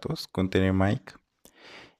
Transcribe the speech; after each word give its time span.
Rebatos 0.00 0.28
con 0.28 0.50
Tener 0.50 0.72
Mike. 0.72 1.14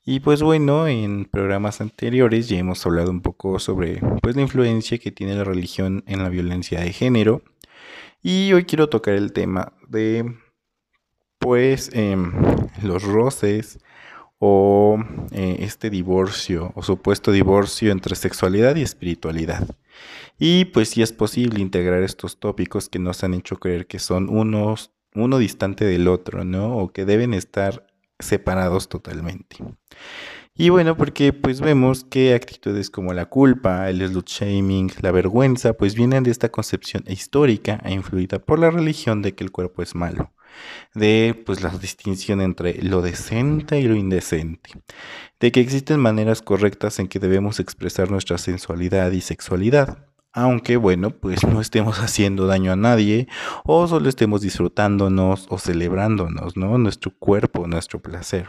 Y 0.05 0.21
pues 0.21 0.43
bueno, 0.43 0.89
en 0.89 1.27
programas 1.27 1.81
anteriores 1.81 2.49
ya 2.49 2.59
hemos 2.59 2.85
hablado 2.87 3.11
un 3.11 3.21
poco 3.21 3.59
sobre 3.59 4.01
pues 4.23 4.35
la 4.35 4.43
influencia 4.43 4.99
que 4.99 5.13
tiene 5.13 5.35
la 5.35 5.45
religión 5.45 6.03
en 6.07 6.23
la 6.23 6.29
violencia 6.29 6.81
de 6.81 6.93
género. 6.93 7.43
Y 8.23 8.53
hoy 8.53 8.65
quiero 8.65 8.89
tocar 8.89 9.15
el 9.15 9.33
tema 9.33 9.73
de 9.89 10.37
pues 11.39 11.91
em, 11.93 12.33
los 12.83 13.03
roces 13.03 13.79
o 14.39 14.99
eh, 15.33 15.59
este 15.61 15.91
divorcio 15.91 16.73
o 16.75 16.83
supuesto 16.83 17.31
divorcio 17.31 17.93
entre 17.93 18.17
sexualidad 18.17 18.77
y 18.77 18.83
espiritualidad. 18.83 19.69
Y 20.39 20.65
pues 20.67 20.89
si 20.89 21.03
es 21.03 21.13
posible 21.13 21.61
integrar 21.61 22.03
estos 22.03 22.41
tópicos 22.41 22.89
que 22.89 22.99
nos 22.99 23.23
han 23.23 23.35
hecho 23.35 23.57
creer 23.57 23.87
que 23.87 23.99
son 23.99 24.31
unos, 24.31 24.93
uno 25.15 25.39
distante 25.39 25.85
del 25.85 26.09
otro, 26.09 26.45
¿no? 26.45 26.79
O 26.79 26.93
que 26.93 27.05
deben 27.05 27.35
estar 27.35 27.90
separados 28.21 28.89
totalmente. 28.89 29.57
Y 30.55 30.69
bueno, 30.69 30.97
porque 30.97 31.33
pues 31.33 31.61
vemos 31.61 32.05
que 32.05 32.35
actitudes 32.35 32.91
como 32.91 33.15
la 33.15 33.27
culpa, 33.27 33.89
el 33.89 34.07
slut 34.07 34.29
shaming, 34.29 34.91
la 35.01 35.11
vergüenza, 35.11 35.73
pues 35.73 35.95
vienen 35.95 36.23
de 36.23 36.31
esta 36.31 36.51
concepción 36.51 37.05
histórica 37.07 37.81
e 37.85 37.93
influida 37.93 38.39
por 38.39 38.59
la 38.59 38.71
religión 38.71 39.23
de 39.23 39.35
que 39.35 39.45
el 39.45 39.53
cuerpo 39.53 39.83
es 39.83 39.95
malo 39.95 40.33
de 40.95 41.41
pues 41.47 41.63
la 41.63 41.71
distinción 41.71 42.41
entre 42.41 42.83
lo 42.83 43.03
decente 43.03 43.81
y 43.81 43.85
lo 43.85 43.95
indecente, 43.95 44.71
de 45.39 45.53
que 45.53 45.61
existen 45.61 46.01
maneras 46.01 46.43
correctas 46.43 46.99
en 46.99 47.09
que 47.09 47.19
debemos 47.19 47.61
expresar 47.61 48.11
nuestra 48.11 48.39
sensualidad 48.39 49.13
y 49.13 49.21
sexualidad, 49.21 50.10
aunque 50.33 50.77
bueno, 50.77 51.11
pues 51.11 51.45
no 51.45 51.61
estemos 51.61 51.99
haciendo 52.01 52.47
daño 52.47 52.73
a 52.73 52.77
nadie 52.77 53.29
o 53.65 53.87
solo 53.87 54.09
estemos 54.09 54.41
disfrutándonos 54.41 55.47
o 55.49 55.59
celebrándonos, 55.59 56.57
¿no? 56.57 56.79
Nuestro 56.79 57.13
cuerpo, 57.19 57.67
nuestro 57.67 58.01
placer. 58.01 58.47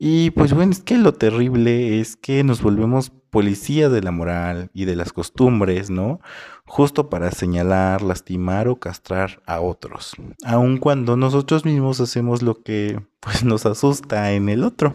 Y 0.00 0.30
pues 0.30 0.54
bueno, 0.54 0.70
es 0.70 0.80
que 0.80 0.96
lo 0.96 1.12
terrible 1.12 2.00
es 2.00 2.16
que 2.16 2.44
nos 2.44 2.62
volvemos 2.62 3.10
policías 3.30 3.90
de 3.90 4.00
la 4.00 4.12
moral 4.12 4.70
y 4.72 4.84
de 4.84 4.94
las 4.94 5.12
costumbres, 5.12 5.90
¿no? 5.90 6.20
Justo 6.66 7.10
para 7.10 7.32
señalar, 7.32 8.02
lastimar 8.02 8.68
o 8.68 8.76
castrar 8.76 9.42
a 9.44 9.60
otros, 9.60 10.12
aun 10.44 10.78
cuando 10.78 11.16
nosotros 11.16 11.64
mismos 11.64 12.00
hacemos 12.00 12.42
lo 12.42 12.62
que 12.62 13.00
pues 13.20 13.42
nos 13.42 13.66
asusta 13.66 14.32
en 14.32 14.48
el 14.48 14.62
otro. 14.62 14.94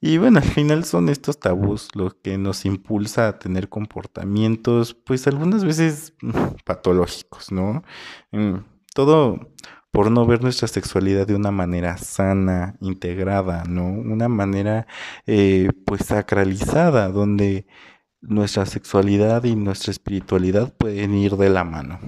Y 0.00 0.18
bueno, 0.18 0.38
al 0.38 0.44
final 0.44 0.84
son 0.84 1.08
estos 1.08 1.38
tabús 1.40 1.88
los 1.94 2.14
que 2.14 2.36
nos 2.36 2.64
impulsa 2.66 3.28
a 3.28 3.38
tener 3.38 3.68
comportamientos 3.68 4.94
pues 4.94 5.26
algunas 5.26 5.64
veces 5.64 6.14
patológicos, 6.64 7.52
¿no? 7.52 7.82
Mm, 8.32 8.56
todo 8.94 9.40
por 9.94 10.10
no 10.10 10.26
ver 10.26 10.42
nuestra 10.42 10.66
sexualidad 10.66 11.26
de 11.26 11.36
una 11.36 11.52
manera 11.52 11.96
sana, 11.98 12.76
integrada, 12.80 13.62
¿no? 13.64 13.86
Una 13.86 14.28
manera 14.28 14.88
eh, 15.24 15.70
pues 15.86 16.06
sacralizada, 16.06 17.08
donde 17.10 17.66
nuestra 18.20 18.66
sexualidad 18.66 19.44
y 19.44 19.54
nuestra 19.54 19.92
espiritualidad 19.92 20.74
pueden 20.76 21.14
ir 21.14 21.36
de 21.36 21.48
la 21.48 21.62
mano. 21.62 22.00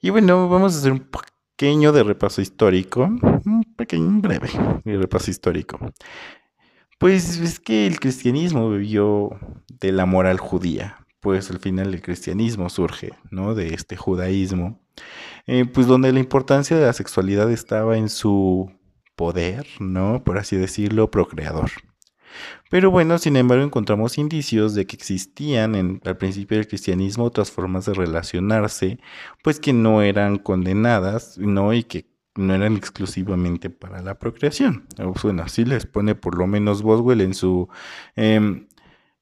Y 0.00 0.10
bueno, 0.10 0.48
vamos 0.48 0.76
a 0.76 0.78
hacer 0.78 0.92
un 0.92 1.10
pequeño 1.56 1.90
de 1.90 2.04
repaso 2.04 2.40
histórico, 2.40 3.02
un 3.02 3.74
pequeño, 3.76 4.20
breve 4.20 4.50
repaso 4.84 5.30
histórico. 5.30 5.78
Pues 7.04 7.38
es 7.38 7.60
que 7.60 7.86
el 7.86 8.00
cristianismo 8.00 8.70
vivió 8.70 9.38
de 9.68 9.92
la 9.92 10.06
moral 10.06 10.38
judía, 10.38 11.04
pues 11.20 11.50
al 11.50 11.58
final 11.58 11.92
el 11.92 12.00
cristianismo 12.00 12.70
surge, 12.70 13.10
¿no? 13.30 13.54
De 13.54 13.74
este 13.74 13.94
judaísmo 13.94 14.80
eh, 15.46 15.66
pues 15.66 15.86
donde 15.86 16.10
la 16.14 16.20
importancia 16.20 16.78
de 16.78 16.86
la 16.86 16.94
sexualidad 16.94 17.52
estaba 17.52 17.98
en 17.98 18.08
su 18.08 18.72
poder, 19.16 19.66
¿no? 19.80 20.24
Por 20.24 20.38
así 20.38 20.56
decirlo, 20.56 21.10
procreador. 21.10 21.70
Pero 22.70 22.90
bueno, 22.90 23.18
sin 23.18 23.36
embargo, 23.36 23.64
encontramos 23.64 24.16
indicios 24.16 24.74
de 24.74 24.86
que 24.86 24.96
existían 24.96 25.74
en, 25.74 26.00
al 26.06 26.16
principio 26.16 26.56
del 26.56 26.68
cristianismo 26.68 27.24
otras 27.24 27.50
formas 27.50 27.84
de 27.84 27.92
relacionarse, 27.92 28.98
pues 29.42 29.60
que 29.60 29.74
no 29.74 30.00
eran 30.00 30.38
condenadas, 30.38 31.36
¿no? 31.36 31.74
Y 31.74 31.84
que 31.84 32.13
no 32.36 32.54
eran 32.54 32.76
exclusivamente 32.76 33.70
para 33.70 34.02
la 34.02 34.18
procreación. 34.18 34.86
Bueno, 35.22 35.42
así 35.42 35.64
les 35.64 35.86
pone 35.86 36.14
por 36.14 36.36
lo 36.36 36.46
menos 36.46 36.82
Boswell 36.82 37.20
en 37.20 37.34
su 37.34 37.68
em, 38.16 38.66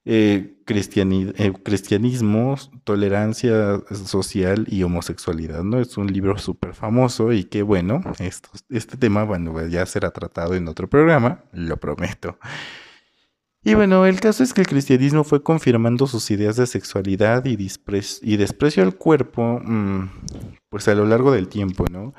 eh, 0.04 0.56
eh, 0.64 1.52
cristianismo, 1.62 2.56
tolerancia 2.84 3.80
social 4.04 4.66
y 4.68 4.82
homosexualidad, 4.82 5.62
¿no? 5.62 5.78
Es 5.78 5.96
un 5.96 6.12
libro 6.12 6.38
súper 6.38 6.74
famoso 6.74 7.32
y 7.32 7.44
que 7.44 7.62
bueno, 7.62 8.02
este 8.18 8.96
tema, 8.96 9.24
bueno, 9.24 9.52
pues, 9.52 9.70
ya 9.70 9.86
será 9.86 10.10
tratado 10.10 10.54
en 10.54 10.66
otro 10.66 10.88
programa, 10.88 11.44
lo 11.52 11.76
prometo. 11.76 12.36
Y 13.64 13.74
bueno, 13.74 14.04
el 14.06 14.18
caso 14.18 14.42
es 14.42 14.52
que 14.52 14.62
el 14.62 14.66
cristianismo 14.66 15.22
fue 15.22 15.40
confirmando 15.44 16.08
sus 16.08 16.32
ideas 16.32 16.56
de 16.56 16.66
sexualidad 16.66 17.44
y, 17.44 17.56
desprecio 18.36 18.82
al 18.82 18.96
cuerpo, 18.96 19.60
mm, 19.62 20.10
pues 20.68 20.88
a 20.88 20.94
lo 20.96 21.06
largo 21.06 21.30
del 21.30 21.46
tiempo, 21.46 21.84
¿no? 21.88 22.12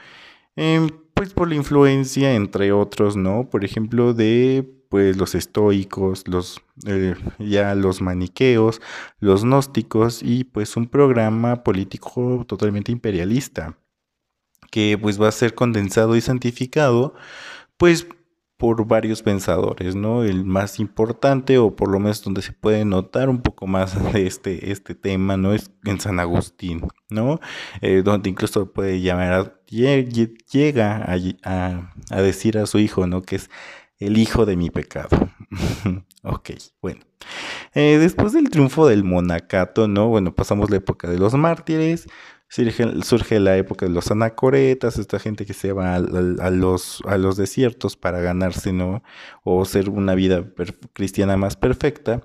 Em, 0.55 0.89
pues 1.13 1.33
por 1.33 1.49
la 1.49 1.55
influencia, 1.55 2.33
entre 2.35 2.71
otros, 2.71 3.15
¿no? 3.15 3.49
Por 3.49 3.65
ejemplo, 3.65 4.13
de 4.13 4.69
pues 4.89 5.17
los 5.17 5.33
estoicos, 5.33 6.27
los 6.27 6.61
eh, 6.85 7.15
ya 7.39 7.73
los 7.73 8.01
maniqueos, 8.01 8.79
los 9.19 9.43
gnósticos 9.43 10.21
y 10.21 10.43
pues 10.43 10.77
un 10.77 10.87
programa 10.87 11.63
político 11.63 12.45
totalmente 12.47 12.91
imperialista 12.91 13.75
que 14.71 14.97
pues 15.01 15.19
va 15.21 15.29
a 15.29 15.31
ser 15.31 15.55
condensado 15.55 16.15
y 16.15 16.21
santificado 16.21 17.15
pues 17.77 18.07
por 18.57 18.87
varios 18.87 19.21
pensadores, 19.21 19.95
¿no? 19.95 20.23
El 20.23 20.45
más 20.45 20.79
importante 20.79 21.57
o 21.57 21.75
por 21.75 21.89
lo 21.89 21.99
menos 21.99 22.23
donde 22.23 22.41
se 22.41 22.53
puede 22.53 22.85
notar 22.85 23.29
un 23.29 23.41
poco 23.41 23.67
más 23.67 23.95
de 24.13 24.27
este, 24.27 24.71
este 24.71 24.95
tema, 24.95 25.37
¿no? 25.37 25.53
Es 25.53 25.71
en 25.85 25.99
San 25.99 26.19
Agustín, 26.19 26.87
¿no? 27.09 27.39
Eh, 27.81 28.01
donde 28.03 28.29
incluso 28.29 28.71
puede 28.71 29.01
llamar, 29.01 29.61
llega 29.67 31.05
a, 31.43 31.93
a 32.09 32.21
decir 32.21 32.57
a 32.57 32.65
su 32.65 32.79
hijo, 32.79 33.07
¿no? 33.07 33.21
Que 33.21 33.37
es 33.37 33.49
el 33.99 34.17
hijo 34.17 34.45
de 34.45 34.55
mi 34.55 34.69
pecado. 34.69 35.29
ok, 36.23 36.51
bueno. 36.81 37.01
Eh, 37.73 37.97
después 37.99 38.33
del 38.33 38.49
triunfo 38.49 38.87
del 38.87 39.03
monacato, 39.03 39.87
¿no? 39.87 40.09
Bueno, 40.09 40.35
pasamos 40.35 40.69
la 40.69 40.77
época 40.77 41.09
de 41.09 41.17
los 41.17 41.33
mártires, 41.33 42.07
surge, 42.53 43.39
la 43.39 43.57
época 43.57 43.85
de 43.87 43.91
los 43.91 44.11
anacoretas, 44.11 44.97
esta 44.97 45.19
gente 45.19 45.45
que 45.45 45.53
se 45.53 45.71
va 45.71 45.95
a, 45.95 45.99
los, 45.99 47.01
a 47.07 47.17
los 47.17 47.35
desiertos 47.35 47.97
para 47.97 48.21
ganarse, 48.21 48.73
¿no? 48.73 49.01
O 49.43 49.65
ser 49.65 49.89
una 49.89 50.13
vida 50.13 50.45
cristiana 50.93 51.35
más 51.35 51.55
perfecta. 51.55 52.21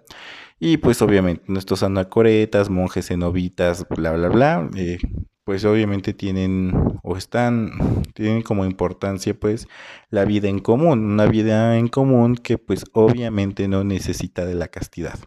Y 0.61 0.79
pues 0.79 1.01
obviamente 1.03 1.45
nuestros 1.47 1.83
anacoretas, 1.83 2.69
monjes 2.69 3.09
cenobitas, 3.09 3.87
bla, 3.89 4.13
bla, 4.13 4.29
bla, 4.29 4.71
eh, 4.77 4.99
pues 5.45 5.65
obviamente 5.65 6.13
tienen 6.13 6.73
o 7.03 7.17
están, 7.17 7.71
tienen 8.13 8.43
como 8.43 8.67
importancia 8.67 9.33
pues 9.33 9.67
la 10.11 10.27
vida 10.27 10.49
en 10.49 10.59
común, 10.59 11.13
una 11.13 11.27
vida 11.27 11.79
en 11.79 11.89
común 11.89 12.35
que 12.35 12.59
pues 12.59 12.85
obviamente 12.93 13.67
no 13.67 13.83
necesita 13.83 14.45
de 14.45 14.55
la 14.55 14.69
castidad. 14.69 15.19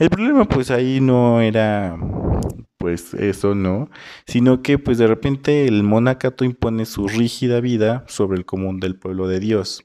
El 0.00 0.08
problema 0.08 0.46
pues 0.46 0.70
ahí 0.70 0.98
no 0.98 1.42
era 1.42 1.94
pues 2.78 3.12
eso, 3.12 3.54
¿no? 3.54 3.90
Sino 4.26 4.62
que 4.62 4.78
pues 4.78 4.96
de 4.96 5.06
repente 5.06 5.68
el 5.68 5.82
monacato 5.82 6.46
impone 6.46 6.86
su 6.86 7.06
rígida 7.06 7.60
vida 7.60 8.04
sobre 8.08 8.38
el 8.38 8.46
común 8.46 8.80
del 8.80 8.96
pueblo 8.96 9.28
de 9.28 9.40
Dios. 9.40 9.84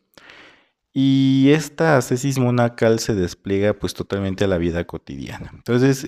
Y 0.93 1.49
esta 1.49 1.97
ascesis 1.97 2.39
monacal 2.39 2.99
se 2.99 3.13
despliega 3.13 3.73
pues 3.73 3.93
totalmente 3.93 4.45
a 4.45 4.47
la 4.47 4.57
vida 4.57 4.85
cotidiana. 4.87 5.51
Entonces 5.53 6.07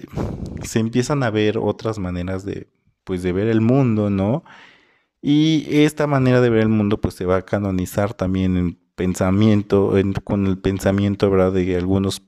se 0.64 0.80
empiezan 0.80 1.22
a 1.24 1.30
ver 1.30 1.58
otras 1.58 2.00
maneras 2.00 2.46
de 2.46 2.70
pues 3.04 3.24
de 3.24 3.34
ver 3.34 3.50
el 3.50 3.60
mundo, 3.60 4.10
¿no? 4.10 4.46
Y 5.22 5.66
esta 5.70 6.08
manera 6.08 6.40
de 6.40 6.50
ver 6.50 6.62
el 6.62 6.70
mundo 6.70 7.02
pues 7.02 7.16
se 7.16 7.26
va 7.26 7.36
a 7.36 7.46
canonizar 7.46 8.14
también 8.14 8.56
en 8.56 8.80
pensamiento, 8.96 9.94
con 10.24 10.48
el 10.48 10.58
pensamiento, 10.58 11.30
¿verdad? 11.30 11.52
De 11.52 11.76
algunos 11.76 12.24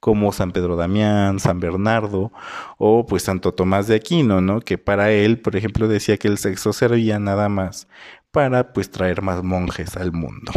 como 0.00 0.32
San 0.32 0.52
Pedro 0.52 0.76
Damián, 0.76 1.40
San 1.40 1.60
Bernardo 1.60 2.32
o 2.78 3.06
pues 3.06 3.22
Santo 3.22 3.52
Tomás 3.52 3.86
de 3.86 3.96
Aquino, 3.96 4.40
¿no? 4.40 4.60
Que 4.60 4.78
para 4.78 5.10
él, 5.12 5.40
por 5.40 5.56
ejemplo, 5.56 5.88
decía 5.88 6.16
que 6.16 6.28
el 6.28 6.38
sexo 6.38 6.72
servía 6.72 7.18
nada 7.18 7.48
más 7.48 7.88
para 8.30 8.72
pues 8.72 8.90
traer 8.90 9.22
más 9.22 9.42
monjes 9.42 9.96
al 9.96 10.12
mundo. 10.12 10.52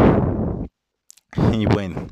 Y 1.54 1.66
bueno, 1.66 2.08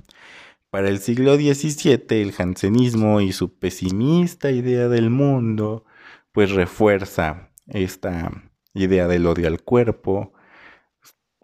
para 0.69 0.89
el 0.89 0.99
siglo 0.99 1.35
XVII 1.35 2.05
el 2.21 2.33
jansenismo 2.33 3.21
y 3.21 3.31
su 3.31 3.57
pesimista 3.57 4.51
idea 4.51 4.87
del 4.87 5.09
mundo 5.09 5.85
pues 6.31 6.51
refuerza 6.51 7.49
esta 7.65 8.31
idea 8.73 9.07
del 9.07 9.25
odio 9.25 9.47
al 9.47 9.61
cuerpo, 9.63 10.33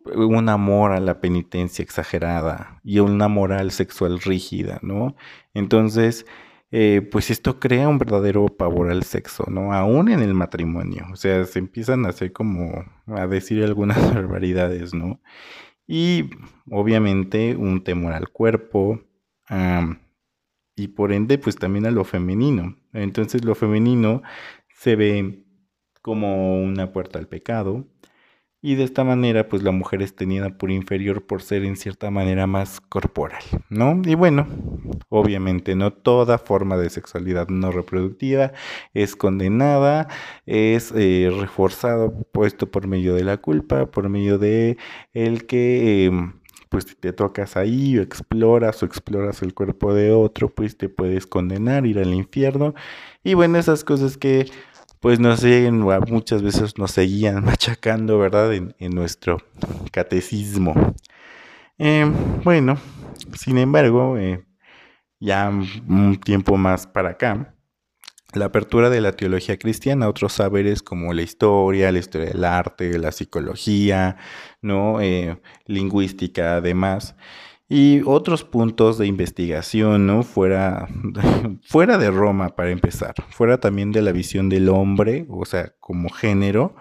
un 0.06 0.50
amor 0.50 0.92
a 0.92 1.00
la 1.00 1.20
penitencia 1.22 1.84
exagerada 1.84 2.80
y 2.84 3.00
una 3.00 3.28
moral 3.28 3.72
sexual 3.72 4.20
rígida, 4.20 4.80
¿no? 4.82 5.16
Entonces, 5.54 6.26
eh, 6.72 7.08
pues 7.12 7.30
esto 7.30 7.60
crea 7.60 7.88
un 7.88 8.00
verdadero 8.00 8.48
pavor 8.48 8.90
al 8.90 9.04
sexo, 9.04 9.46
¿no? 9.50 9.74
Aún 9.74 10.10
en 10.10 10.22
el 10.22 10.34
matrimonio. 10.34 11.06
O 11.12 11.16
sea, 11.16 11.46
se 11.46 11.60
empiezan 11.60 12.06
a 12.06 12.10
hacer 12.10 12.34
como 12.34 12.84
a 13.08 13.28
decir 13.28 13.64
algunas 13.64 13.98
barbaridades, 14.14 14.94
¿no? 14.94 15.22
Y 15.88 16.30
obviamente 16.72 17.56
un 17.56 17.84
temor 17.84 18.14
al 18.14 18.30
cuerpo 18.30 19.02
y 20.76 20.88
por 20.88 21.12
ende 21.12 21.38
pues 21.38 21.58
también 21.58 21.86
a 21.86 21.92
lo 21.92 22.04
femenino. 22.04 22.78
Entonces 22.94 23.46
lo 23.46 23.56
femenino 23.56 24.24
se 24.76 24.96
ve 24.96 25.46
como 26.02 26.62
una 26.62 26.92
puerta 26.92 27.20
al 27.20 27.28
pecado 27.28 27.88
y 28.64 28.76
de 28.76 28.86
esta 28.86 29.04
manera 29.04 29.50
pues 29.50 29.62
la 29.62 29.72
mujer 29.72 30.02
es 30.02 30.16
tenida 30.16 30.58
por 30.58 30.72
inferior 30.72 31.22
por 31.22 31.42
ser 31.42 31.66
en 31.66 31.76
cierta 31.76 32.10
manera 32.10 32.48
más 32.48 32.80
corporal, 32.80 33.44
¿no? 33.70 34.02
Y 34.06 34.16
bueno, 34.16 34.48
obviamente 35.10 35.76
no 35.76 35.92
toda 35.92 36.38
forma 36.38 36.78
de 36.78 36.90
sexualidad 36.90 37.50
no 37.50 37.72
reproductiva 37.72 38.54
es 38.94 39.18
condenada, 39.18 40.08
es 40.46 40.94
eh, 40.96 41.30
reforzado, 41.38 42.14
puesto 42.32 42.72
por 42.72 42.88
medio 42.88 43.14
de 43.16 43.26
la 43.26 43.38
culpa, 43.38 43.86
por 43.88 44.10
medio 44.10 44.40
de 44.40 44.78
el 45.14 45.46
que... 45.46 46.06
Em, 46.06 46.34
pues 46.70 46.86
si 46.86 46.96
te 46.96 47.14
tocas 47.14 47.56
ahí 47.56 48.00
o 48.00 48.02
exploras 48.02 48.82
o 48.82 48.88
exploras 48.88 49.44
el 49.44 49.54
cuerpo 49.54 49.94
de 49.94 50.12
otro, 50.12 50.50
pues 50.50 50.76
te 50.76 50.90
puedes 50.90 51.28
condenar, 51.28 51.86
ir 51.86 52.00
al 52.00 52.16
infierno. 52.16 52.74
Y 53.24 53.36
bueno, 53.36 53.60
esas 53.60 53.84
cosas 53.84 54.18
que 54.18 54.48
pues 55.04 55.20
nos 55.20 55.42
siguen, 55.42 55.82
muchas 56.08 56.42
veces 56.42 56.78
nos 56.78 56.92
seguían 56.92 57.44
machacando, 57.46 58.18
¿verdad? 58.20 58.54
En, 58.54 58.74
nuestro 58.96 59.38
catecismo. 59.92 60.96
Em, 61.78 62.14
bueno, 62.42 62.78
sin 63.36 63.58
embargo, 63.58 64.18
eh, 64.18 64.46
ya 65.20 65.50
un 65.50 66.22
tiempo 66.24 66.56
más 66.56 66.88
para 66.88 67.10
acá, 67.10 67.54
la 68.34 68.46
apertura 68.46 68.90
de 68.90 69.02
la 69.02 69.12
teología 69.12 69.58
cristiana 69.58 70.06
a 70.06 70.10
otros 70.10 70.32
saberes 70.32 70.82
como 70.82 71.12
la 71.12 71.22
historia, 71.22 71.92
la 71.92 72.00
historia 72.00 72.30
del 72.30 72.46
arte, 72.46 72.98
la 72.98 73.12
psicología, 73.12 74.16
¿no? 74.62 75.02
Eh, 75.02 75.38
lingüística, 75.66 76.56
además 76.56 77.18
y 77.74 78.04
otros 78.06 78.44
puntos 78.44 79.00
de 79.00 79.08
investigación, 79.08 80.06
¿no? 80.06 80.22
Fuera, 80.22 80.88
fuera 81.68 81.98
de 81.98 82.12
Roma, 82.12 82.50
para 82.50 82.70
empezar, 82.70 83.16
fuera 83.30 83.58
también 83.58 83.92
de 83.92 84.04
la 84.04 84.12
visión 84.12 84.48
del 84.48 84.70
hombre, 84.70 85.26
o 85.28 85.44
sea, 85.44 85.74
como 85.80 86.10
género, 86.10 86.76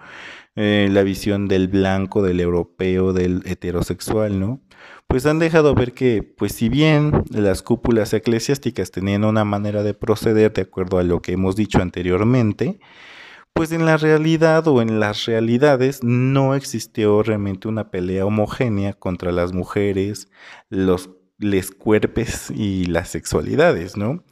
eh, 0.55 0.87
la 0.91 1.01
visión 1.01 1.47
del 1.47 1.67
blanco, 1.67 2.21
del 2.21 2.39
europeo, 2.39 3.11
del 3.11 3.41
heterosexual, 3.45 4.39
¿no? 4.39 4.61
Pues 5.07 5.25
han 5.25 5.39
dejado 5.39 5.73
ver 5.73 5.93
que, 5.93 6.21
pues 6.21 6.51
si 6.53 6.69
bien 6.69 7.23
las 7.31 7.63
cúpulas 7.63 8.13
eclesiásticas 8.13 8.91
tenían 8.91 9.23
una 9.23 9.45
manera 9.45 9.81
de 9.81 9.95
proceder 9.95 10.53
de 10.53 10.61
acuerdo 10.61 10.99
a 10.99 11.03
lo 11.03 11.23
que 11.23 11.31
hemos 11.31 11.55
dicho 11.55 11.81
anteriormente, 11.81 12.79
pues 13.53 13.71
en 13.71 13.85
la 13.85 13.97
realidad 13.97 14.67
o 14.67 14.81
en 14.81 14.99
las 14.99 15.25
realidades 15.25 16.03
no 16.03 16.55
existió 16.55 17.23
realmente 17.23 17.67
una 17.67 17.91
pelea 17.91 18.25
homogénea 18.25 18.93
contra 18.93 19.31
las 19.31 19.53
mujeres, 19.53 20.27
los 20.69 21.09
les 21.39 21.71
cuerpes 21.71 22.49
y 22.51 22.85
las 22.85 23.09
sexualidades, 23.09 23.97
¿no? 23.97 24.23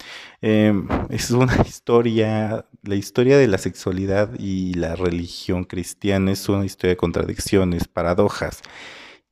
Em, 0.42 0.88
es 1.10 1.32
una 1.32 1.56
historia, 1.68 2.66
la 2.84 2.96
historia 2.96 3.38
de 3.38 3.48
la 3.48 3.58
sexualidad 3.58 4.32
y 4.40 4.74
la 4.74 4.96
religión 4.96 5.66
cristiana 5.66 6.32
es 6.32 6.48
una 6.50 6.66
historia 6.66 6.92
de 6.92 6.98
contradicciones, 6.98 7.88
paradojas, 7.88 8.62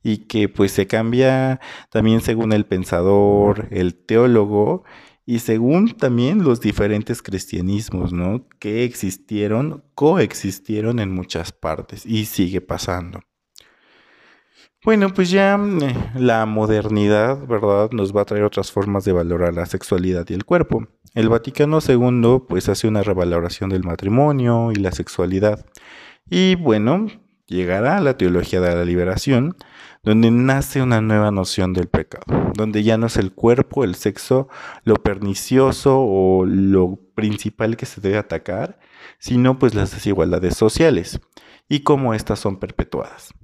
y 0.02 0.18
que 0.26 0.48
pues 0.48 0.72
se 0.72 0.86
cambia 0.86 1.60
también 1.90 2.20
según 2.20 2.52
el 2.52 2.66
pensador, 2.66 3.68
el 3.70 3.94
teólogo, 3.94 4.84
y 5.30 5.38
según 5.38 5.92
también 5.92 6.42
los 6.42 6.60
diferentes 6.60 7.22
cristianismos, 7.22 8.12
¿no? 8.12 8.48
Que 8.58 8.82
existieron, 8.82 9.84
coexistieron 9.94 10.98
en 10.98 11.14
muchas 11.14 11.52
partes 11.52 12.04
y 12.04 12.24
sigue 12.24 12.60
pasando. 12.60 13.20
Bueno, 14.84 15.14
pues 15.14 15.30
ya 15.30 15.54
eh, 15.54 15.94
la 16.16 16.46
modernidad, 16.46 17.46
¿verdad? 17.46 17.92
Nos 17.92 18.12
va 18.12 18.22
a 18.22 18.24
traer 18.24 18.42
otras 18.42 18.72
formas 18.72 19.04
de 19.04 19.12
valorar 19.12 19.54
la 19.54 19.66
sexualidad 19.66 20.26
y 20.28 20.34
el 20.34 20.44
cuerpo. 20.44 20.88
El 21.14 21.28
Vaticano 21.28 21.78
II 21.78 22.46
pues 22.48 22.68
hace 22.68 22.88
una 22.88 23.04
revaloración 23.04 23.70
del 23.70 23.84
matrimonio 23.84 24.72
y 24.72 24.80
la 24.80 24.90
sexualidad. 24.90 25.64
Y 26.28 26.56
bueno, 26.56 27.06
llegará 27.46 28.00
la 28.00 28.18
teología 28.18 28.60
de 28.60 28.74
la 28.74 28.84
liberación, 28.84 29.54
donde 30.02 30.30
nace 30.30 30.82
una 30.82 31.00
nueva 31.00 31.30
noción 31.30 31.72
del 31.72 31.88
pecado, 31.88 32.24
donde 32.54 32.82
ya 32.82 32.96
no 32.96 33.06
es 33.06 33.16
el 33.16 33.32
cuerpo, 33.32 33.84
el 33.84 33.94
sexo, 33.94 34.48
lo 34.84 34.96
pernicioso 34.96 36.00
o 36.00 36.46
lo 36.46 36.98
principal 37.14 37.76
que 37.76 37.86
se 37.86 38.00
debe 38.00 38.18
atacar, 38.18 38.78
sino 39.18 39.58
pues 39.58 39.74
las 39.74 39.90
desigualdades 39.92 40.56
sociales 40.56 41.20
y 41.68 41.80
cómo 41.80 42.14
éstas 42.14 42.38
son 42.38 42.58
perpetuadas. 42.58 43.34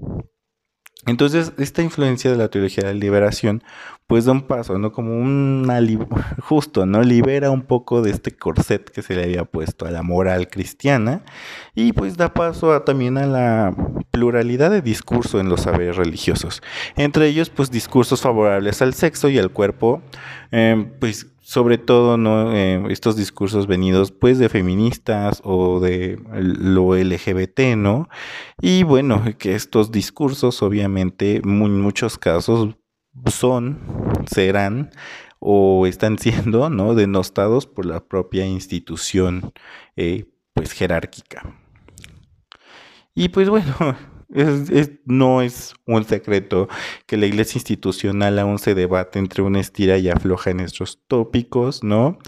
Entonces, 1.04 1.52
esta 1.58 1.82
influencia 1.82 2.30
de 2.30 2.36
la 2.36 2.48
teología 2.48 2.84
de 2.84 2.94
la 2.94 2.98
liberación, 2.98 3.62
pues 4.06 4.24
da 4.24 4.32
un 4.32 4.42
paso, 4.42 4.78
¿no? 4.78 4.92
Como 4.92 5.16
una, 5.16 5.78
justo, 6.42 6.86
¿no? 6.86 7.02
Libera 7.02 7.50
un 7.50 7.62
poco 7.62 8.02
de 8.02 8.10
este 8.10 8.34
corset 8.34 8.90
que 8.90 9.02
se 9.02 9.14
le 9.14 9.24
había 9.24 9.44
puesto 9.44 9.86
a 9.86 9.90
la 9.90 10.02
moral 10.02 10.48
cristiana 10.48 11.22
y 11.74 11.92
pues 11.92 12.16
da 12.16 12.32
paso 12.32 12.80
también 12.82 13.18
a 13.18 13.26
la 13.26 13.74
pluralidad 14.10 14.70
de 14.70 14.82
discurso 14.82 15.38
en 15.38 15.48
los 15.48 15.62
saberes 15.62 15.96
religiosos. 15.96 16.62
Entre 16.96 17.26
ellos, 17.28 17.50
pues 17.50 17.70
discursos 17.70 18.22
favorables 18.22 18.80
al 18.80 18.94
sexo 18.94 19.28
y 19.28 19.38
al 19.38 19.50
cuerpo, 19.50 20.02
eh, 20.50 20.90
pues 20.98 21.26
sobre 21.46 21.78
todo 21.78 22.16
eh, 22.52 22.82
estos 22.90 23.14
discursos 23.14 23.68
venidos 23.68 24.10
pues 24.10 24.40
de 24.40 24.48
feministas 24.48 25.40
o 25.44 25.78
de 25.78 26.18
lo 26.32 26.96
LGBT 26.96 27.76
no 27.76 28.08
y 28.60 28.82
bueno 28.82 29.22
que 29.38 29.54
estos 29.54 29.92
discursos 29.92 30.60
obviamente 30.60 31.36
en 31.36 31.80
muchos 31.80 32.18
casos 32.18 32.74
son 33.26 33.78
serán 34.28 34.90
o 35.38 35.86
están 35.86 36.18
siendo 36.18 36.68
no 36.68 36.96
denostados 36.96 37.68
por 37.68 37.86
la 37.86 38.04
propia 38.04 38.44
institución 38.44 39.52
eh, 39.94 40.24
pues 40.52 40.72
jerárquica. 40.72 41.54
Y 43.14 43.28
pues 43.28 43.48
bueno 43.48 43.72
es, 44.34 44.90
no 45.04 45.42
es 45.42 45.74
un 45.86 46.04
secreto 46.04 46.68
que 47.06 47.16
la 47.16 47.26
iglesia 47.26 47.58
institucional 47.58 48.38
aún 48.38 48.58
se 48.58 48.74
debate 48.74 49.18
entre 49.18 49.42
una 49.42 49.60
estira 49.60 49.98
y 49.98 50.08
afloja 50.08 50.50
en 50.50 50.60
estos 50.60 51.00
tópicos, 51.06 51.84
¿no? 51.84 52.18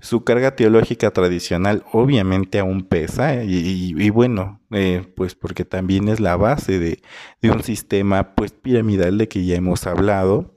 Su 0.00 0.24
carga 0.24 0.56
teológica 0.56 1.12
tradicional 1.12 1.84
obviamente 1.92 2.58
aún 2.58 2.82
pesa 2.82 3.44
y, 3.44 4.10
bueno, 4.10 4.60
eh, 4.72 5.06
pues 5.14 5.36
porque 5.36 5.64
también 5.64 6.08
es 6.08 6.18
la 6.18 6.36
base 6.36 6.80
de, 6.80 7.02
de 7.40 7.50
un 7.52 7.62
sistema 7.62 8.34
pues 8.34 8.50
piramidal 8.52 9.16
de 9.18 9.28
que 9.28 9.44
ya 9.44 9.54
hemos 9.54 9.86
hablado. 9.86 10.56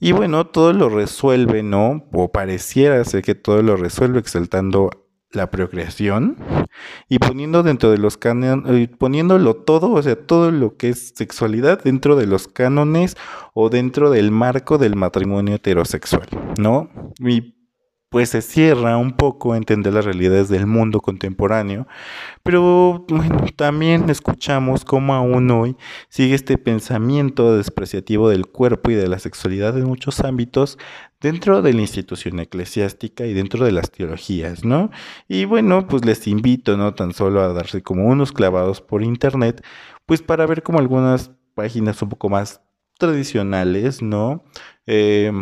Y 0.00 0.12
bueno, 0.12 0.48
todo 0.48 0.74
lo 0.74 0.90
resuelve, 0.90 1.62
¿no? 1.62 2.06
O 2.12 2.30
pareciera 2.30 3.02
ser 3.04 3.22
que 3.22 3.34
todo 3.34 3.62
lo 3.62 3.76
resuelve 3.76 4.18
exaltando 4.18 5.03
la 5.34 5.50
procreación 5.50 6.36
y 7.08 7.18
poniendo 7.18 7.62
dentro 7.62 7.90
de 7.90 7.98
los 7.98 8.16
cánones, 8.16 8.70
eh, 8.74 8.88
poniéndolo 8.88 9.54
todo, 9.54 9.92
o 9.92 10.02
sea, 10.02 10.16
todo 10.16 10.50
lo 10.50 10.76
que 10.76 10.90
es 10.90 11.12
sexualidad 11.14 11.82
dentro 11.82 12.16
de 12.16 12.26
los 12.26 12.48
cánones 12.48 13.16
o 13.52 13.70
dentro 13.70 14.10
del 14.10 14.30
marco 14.30 14.78
del 14.78 14.96
matrimonio 14.96 15.54
heterosexual, 15.56 16.28
¿no? 16.58 16.90
Y 17.18 17.54
pues 18.14 18.28
se 18.28 18.42
cierra 18.42 18.96
un 18.96 19.10
poco 19.16 19.52
a 19.54 19.56
entender 19.56 19.92
las 19.92 20.04
realidades 20.04 20.48
del 20.48 20.68
mundo 20.68 21.00
contemporáneo, 21.00 21.88
pero 22.44 23.04
bueno, 23.08 23.44
también 23.56 24.08
escuchamos 24.08 24.84
cómo 24.84 25.14
aún 25.14 25.50
hoy 25.50 25.76
sigue 26.10 26.36
este 26.36 26.56
pensamiento 26.56 27.56
despreciativo 27.56 28.28
del 28.28 28.46
cuerpo 28.46 28.92
y 28.92 28.94
de 28.94 29.08
la 29.08 29.18
sexualidad 29.18 29.76
en 29.76 29.86
muchos 29.86 30.20
ámbitos 30.20 30.78
dentro 31.24 31.62
de 31.62 31.72
la 31.72 31.80
institución 31.80 32.38
eclesiástica 32.38 33.24
y 33.24 33.32
dentro 33.32 33.64
de 33.64 33.72
las 33.72 33.90
teologías, 33.90 34.62
¿no? 34.62 34.90
Y 35.26 35.46
bueno, 35.46 35.86
pues 35.86 36.04
les 36.04 36.26
invito, 36.26 36.76
¿no? 36.76 36.94
Tan 36.94 37.14
solo 37.14 37.40
a 37.40 37.54
darse 37.54 37.82
como 37.82 38.04
unos 38.08 38.30
clavados 38.30 38.82
por 38.82 39.02
internet, 39.02 39.64
pues 40.04 40.20
para 40.20 40.44
ver 40.44 40.62
como 40.62 40.80
algunas 40.80 41.30
páginas 41.54 42.02
un 42.02 42.10
poco 42.10 42.28
más 42.28 42.60
tradicionales, 42.98 44.02
¿no? 44.02 44.44
Eh, 44.86 45.32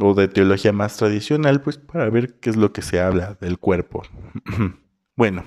o 0.00 0.14
de 0.14 0.28
teología 0.28 0.72
más 0.72 0.96
tradicional, 0.96 1.60
pues 1.60 1.76
para 1.76 2.08
ver 2.08 2.40
qué 2.40 2.48
es 2.48 2.56
lo 2.56 2.72
que 2.72 2.80
se 2.80 2.98
habla 2.98 3.36
del 3.38 3.58
cuerpo. 3.58 4.04
bueno, 5.16 5.44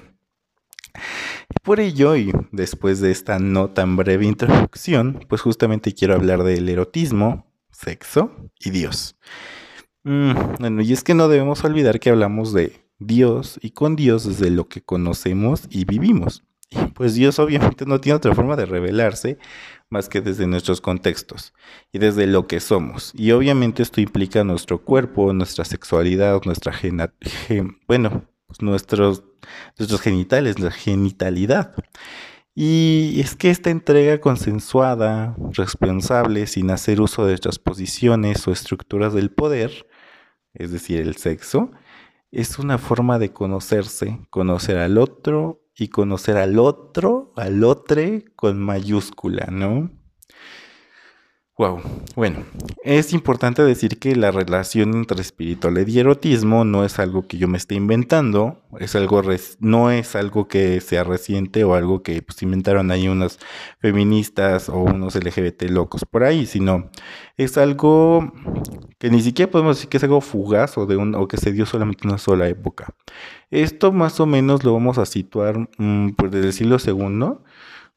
por 1.64 1.80
ello, 1.80 2.16
y 2.16 2.32
después 2.52 3.02
de 3.02 3.10
esta 3.10 3.40
no 3.40 3.72
tan 3.72 3.98
breve 3.98 4.28
introducción, 4.28 5.26
pues 5.28 5.42
justamente 5.42 5.96
quiero 5.96 6.14
hablar 6.14 6.44
del 6.44 6.70
erotismo, 6.70 7.52
sexo 7.72 8.52
y 8.60 8.70
Dios. 8.70 9.16
Mm, 10.10 10.32
bueno, 10.58 10.82
y 10.82 10.92
es 10.92 11.04
que 11.04 11.14
no 11.14 11.28
debemos 11.28 11.64
olvidar 11.64 12.00
que 12.00 12.10
hablamos 12.10 12.52
de 12.52 12.84
Dios 12.98 13.60
y 13.62 13.70
con 13.70 13.96
Dios 13.96 14.26
desde 14.26 14.50
lo 14.50 14.68
que 14.68 14.82
conocemos 14.82 15.68
y 15.70 15.86
vivimos. 15.86 16.44
Pues 16.96 17.14
Dios 17.14 17.38
obviamente 17.38 17.86
no 17.86 18.02
tiene 18.02 18.16
otra 18.16 18.34
forma 18.34 18.56
de 18.56 18.66
revelarse 18.66 19.38
más 19.88 20.10
que 20.10 20.22
desde 20.22 20.48
nuestros 20.48 20.82
contextos 20.82 21.54
y 21.92 22.00
desde 22.00 22.26
lo 22.26 22.48
que 22.48 22.60
somos. 22.60 23.12
Y 23.14 23.30
obviamente 23.34 23.84
esto 23.84 24.02
implica 24.02 24.44
nuestro 24.44 24.84
cuerpo, 24.84 25.32
nuestra 25.32 25.64
sexualidad, 25.64 26.42
nuestra 26.44 26.74
bueno, 27.88 28.24
pues 28.48 28.64
nuestros, 28.64 29.24
nuestros 29.78 30.02
genitales, 30.02 30.58
la 30.58 30.72
genitalidad. 30.72 31.76
Y 32.56 33.22
es 33.22 33.36
que 33.36 33.52
esta 33.52 33.70
entrega 33.70 34.20
consensuada, 34.20 35.36
responsable, 35.52 36.48
sin 36.48 36.72
hacer 36.72 37.00
uso 37.00 37.28
de 37.28 37.36
estas 37.36 37.60
posiciones 37.60 38.48
o 38.48 38.52
estructuras 38.52 39.14
del 39.14 39.30
poder, 39.30 39.86
es 40.54 40.72
decir, 40.72 41.00
el 41.00 41.16
sexo, 41.16 41.72
es 42.32 42.60
una 42.60 42.78
forma 42.78 43.20
de 43.20 43.32
conocerse, 43.34 44.20
conocer 44.30 44.78
al 44.78 44.98
otro 44.98 45.62
y 45.76 45.88
conocer 45.88 46.38
al 46.38 46.60
otro, 46.60 47.34
al 47.36 47.64
otro 47.64 48.02
con 48.36 48.60
mayúscula, 48.60 49.48
¿no? 49.52 49.90
Wow. 51.60 51.82
Bueno, 52.16 52.46
es 52.86 53.12
importante 53.12 53.62
decir 53.64 54.00
que 54.00 54.16
la 54.16 54.32
relación 54.32 54.94
entre 54.94 55.20
espiritualidad 55.20 55.88
y 55.88 56.00
erotismo 56.00 56.64
no 56.64 56.86
es 56.86 57.00
algo 57.00 57.28
que 57.28 57.38
yo 57.38 57.50
me 57.50 57.58
esté 57.58 57.76
inventando, 57.76 58.62
es 58.80 58.96
algo 58.96 59.22
no 59.60 59.92
es 59.92 60.16
algo 60.16 60.48
que 60.48 60.80
sea 60.80 61.04
reciente 61.04 61.66
o 61.66 61.76
algo 61.76 62.02
que 62.02 62.22
pues, 62.22 62.42
inventaron 62.44 62.92
ahí 62.92 63.10
unos 63.10 63.40
feministas 63.80 64.70
o 64.70 64.78
unos 64.78 65.16
LGBT 65.16 65.64
locos 65.64 66.06
por 66.10 66.24
ahí, 66.24 66.46
sino 66.46 66.90
es 67.36 67.58
algo 67.58 68.32
que 68.98 69.10
ni 69.10 69.22
siquiera 69.22 69.52
podemos 69.52 69.76
decir 69.76 69.90
que 69.90 69.98
es 69.98 70.04
algo 70.04 70.22
fugaz 70.22 70.78
o 70.78 70.86
de 70.86 70.96
un, 70.96 71.14
o 71.14 71.28
que 71.28 71.36
se 71.36 71.52
dio 71.52 71.66
solamente 71.66 72.06
en 72.06 72.12
una 72.12 72.20
sola 72.20 72.48
época. 72.48 72.94
Esto 73.52 73.92
más 73.92 74.22
o 74.22 74.26
menos 74.26 74.64
lo 74.64 74.72
vamos 74.72 74.98
a 74.98 75.06
situar 75.06 75.68
mm, 75.78 76.12
pues, 76.12 76.32
desde 76.32 76.48
el 76.48 76.54
siglo 76.54 76.78
II 76.82 77.38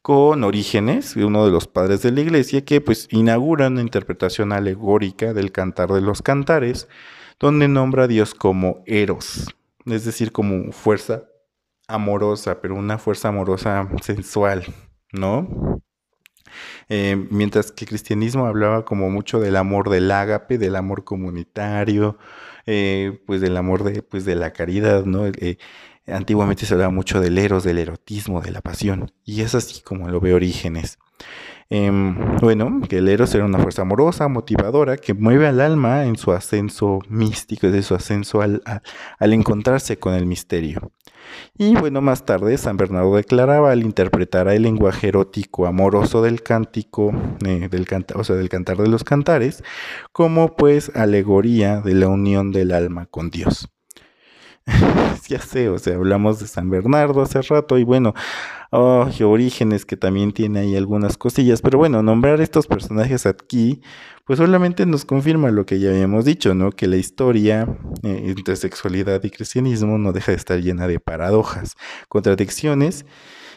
con 0.03 0.43
Orígenes, 0.45 1.17
uno 1.17 1.45
de 1.47 1.53
los 1.53 1.69
padres 1.69 2.03
de 2.03 2.11
la 2.11 2.21
iglesia, 2.21 2.65
que 2.65 2.81
pues 2.81 3.09
inaugura 3.11 3.69
una 3.69 3.81
interpretación 3.81 4.53
alegórica 4.53 5.33
del 5.33 5.53
cantar 5.53 5.91
de 5.91 6.01
los 6.01 6.23
cantares, 6.23 6.89
donde 7.39 7.69
nombra 7.69 8.05
a 8.05 8.09
Dios 8.09 8.35
como 8.35 8.83
Eros, 8.87 9.55
es 9.87 10.05
decir, 10.05 10.33
como 10.33 10.73
fuerza 10.73 11.25
amorosa, 11.89 12.61
pero 12.61 12.75
una 12.75 12.99
fuerza 12.99 13.29
amorosa 13.29 13.89
sensual, 14.03 14.65
¿no? 15.13 15.81
Eh, 16.89 17.17
mientras 17.31 17.73
que 17.73 17.85
el 17.85 17.89
cristianismo 17.89 18.47
hablaba 18.47 18.85
como 18.85 19.09
mucho 19.11 19.41
del 19.41 19.57
amor 19.57 19.89
del 19.89 20.11
ágape, 20.11 20.59
del 20.59 20.77
amor 20.77 21.05
comunitario, 21.05 22.19
eh, 22.67 23.23
pues 23.27 23.41
del 23.41 23.57
amor 23.57 23.85
de, 23.85 24.03
pues 24.03 24.25
de 24.25 24.35
la 24.35 24.53
caridad, 24.53 25.05
¿no? 25.05 25.27
Eh, 25.27 25.59
Antiguamente 26.07 26.67
se 26.67 26.75
hablaba 26.75 26.91
mucho 26.93 27.21
del 27.21 27.39
eros, 27.39 27.65
del 27.65 27.79
erotismo, 27.79 28.41
de 28.41 28.51
la 28.51 28.61
pasión, 28.61 29.13
y 29.25 29.43
es 29.43 29.55
así 29.55 29.83
como 29.83 30.09
lo 30.09 30.21
ve 30.21 30.35
Orígenes. 30.35 30.99
Em, 31.75 32.37
bueno, 32.37 32.83
que 32.87 32.99
el 32.99 33.09
eros 33.09 33.35
era 33.35 33.47
una 33.47 33.59
fuerza 33.59 33.81
amorosa, 33.81 34.29
motivadora, 34.29 34.99
que 34.99 35.15
mueve 35.15 35.47
al 35.47 35.59
alma 35.59 36.05
en 36.05 36.17
su 36.17 36.33
ascenso 36.33 36.99
místico, 37.09 37.71
de 37.71 37.83
su 37.83 37.95
ascenso 37.95 38.43
al, 38.43 38.61
encontrarse 39.21 39.99
con 39.99 40.13
el 40.13 40.27
misterio. 40.27 40.93
Y 41.57 41.75
bueno, 41.75 42.03
más 42.03 42.27
tarde 42.27 42.59
San 42.59 42.77
Bernardo 42.77 43.17
declaraba 43.17 43.73
al 43.73 43.83
interpretar 43.83 44.49
el 44.49 44.63
lenguaje 44.63 45.09
erótico 45.09 45.65
amoroso 45.67 46.21
del 46.21 46.43
cántico, 46.43 47.11
eh, 47.47 47.69
del 47.71 47.87
o 48.17 48.25
sea, 48.25 48.37
del 48.37 48.51
cantar 48.51 48.77
de 48.77 48.89
los 48.89 49.03
cantares, 49.03 49.65
como 50.13 50.57
pues 50.57 50.95
alegoría 50.95 51.81
de 51.81 51.95
la 51.95 52.09
unión 52.09 52.53
del 52.53 52.73
alma 52.73 53.07
con 53.07 53.31
Dios. 53.31 53.72
ya 55.29 55.41
sé, 55.41 55.69
o 55.69 55.79
sea, 55.79 55.97
hablamos 55.97 56.39
de 56.41 56.47
San 56.47 56.71
Bernardo 56.71 57.23
hace 57.23 57.43
rato 57.43 57.79
y 57.79 57.85
bueno, 57.85 58.15
oh, 58.71 59.09
Orígenes 59.25 59.85
que 59.85 59.97
también 59.97 60.33
tiene 60.33 60.61
ahí 60.61 60.77
algunas 60.77 61.17
cosillas, 61.17 61.63
pero 61.63 61.79
bueno, 61.79 62.03
nombrar 62.03 62.41
estos 62.41 62.67
personajes 62.67 63.27
aquí, 63.27 63.81
pues 64.25 64.39
solamente 64.39 64.87
nos 64.87 65.05
confirma 65.05 65.51
lo 65.51 65.67
que 65.67 65.81
ya 65.81 65.91
habíamos 65.91 66.25
dicho, 66.25 66.55
¿no? 66.55 66.71
Que 66.71 66.87
la 66.87 66.97
historia 66.97 67.67
eh, 68.03 68.25
entre 68.27 68.57
sexualidad 68.57 69.23
y 69.25 69.31
cristianismo 69.31 69.99
no 69.99 70.13
deja 70.13 70.33
de 70.33 70.39
estar 70.39 70.61
llena 70.61 70.87
de 70.87 71.01
paradojas, 71.01 71.75
contradicciones 72.09 73.05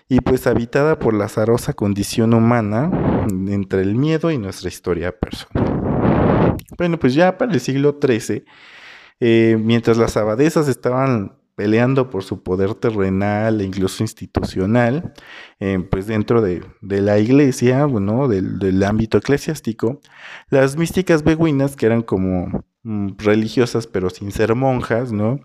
y 0.07 0.21
pues 0.21 0.47
habitada 0.47 0.99
por 0.99 1.13
la 1.13 1.25
azarosa 1.25 1.73
condición 1.73 2.33
humana 2.33 2.91
entre 3.47 3.81
el 3.81 3.95
miedo 3.95 4.31
y 4.31 4.37
nuestra 4.37 4.69
historia 4.69 5.11
personal. 5.17 6.55
Bueno, 6.77 6.99
pues 6.99 7.13
ya 7.13 7.37
para 7.37 7.53
el 7.53 7.59
siglo 7.59 7.97
XIII, 8.01 8.45
eh, 9.19 9.57
mientras 9.59 9.97
las 9.97 10.17
abadesas 10.17 10.67
estaban 10.67 11.37
peleando 11.55 12.09
por 12.09 12.23
su 12.23 12.43
poder 12.43 12.75
terrenal 12.75 13.61
e 13.61 13.63
incluso 13.63 14.03
institucional, 14.03 15.13
eh, 15.59 15.79
pues 15.89 16.05
dentro 16.07 16.41
de, 16.41 16.63
la 16.81 17.17
iglesia, 17.17 17.85
bueno, 17.85 18.27
del, 18.27 18.83
ámbito 18.83 19.17
eclesiástico, 19.17 20.01
las 20.49 20.75
místicas 20.77 21.23
beguinas, 21.23 21.75
que 21.75 21.85
eran 21.85 22.01
como 22.01 22.65
mm, 22.83 23.11
religiosas 23.17 23.87
pero 23.87 24.09
sin 24.09 24.31
ser 24.31 24.53
monjas, 24.55 25.11
¿no? 25.11 25.39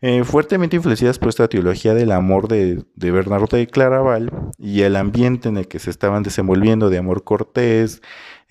Eh, 0.00 0.24
fuertemente 0.24 0.74
influenciadas 0.74 1.18
por 1.20 1.28
esta 1.28 1.46
teología 1.46 1.94
del 1.94 2.10
amor 2.10 2.48
de, 2.48 2.84
de, 2.96 3.10
Bernardo 3.12 3.46
de 3.56 3.68
Claraval 3.68 4.32
y 4.58 4.80
el 4.82 4.96
ambiente 4.96 5.48
en 5.48 5.58
el 5.58 5.68
que 5.68 5.78
se 5.78 5.90
estaban 5.90 6.24
desenvolviendo 6.24 6.90
de 6.90 6.98
amor 6.98 7.22
cortés, 7.22 8.02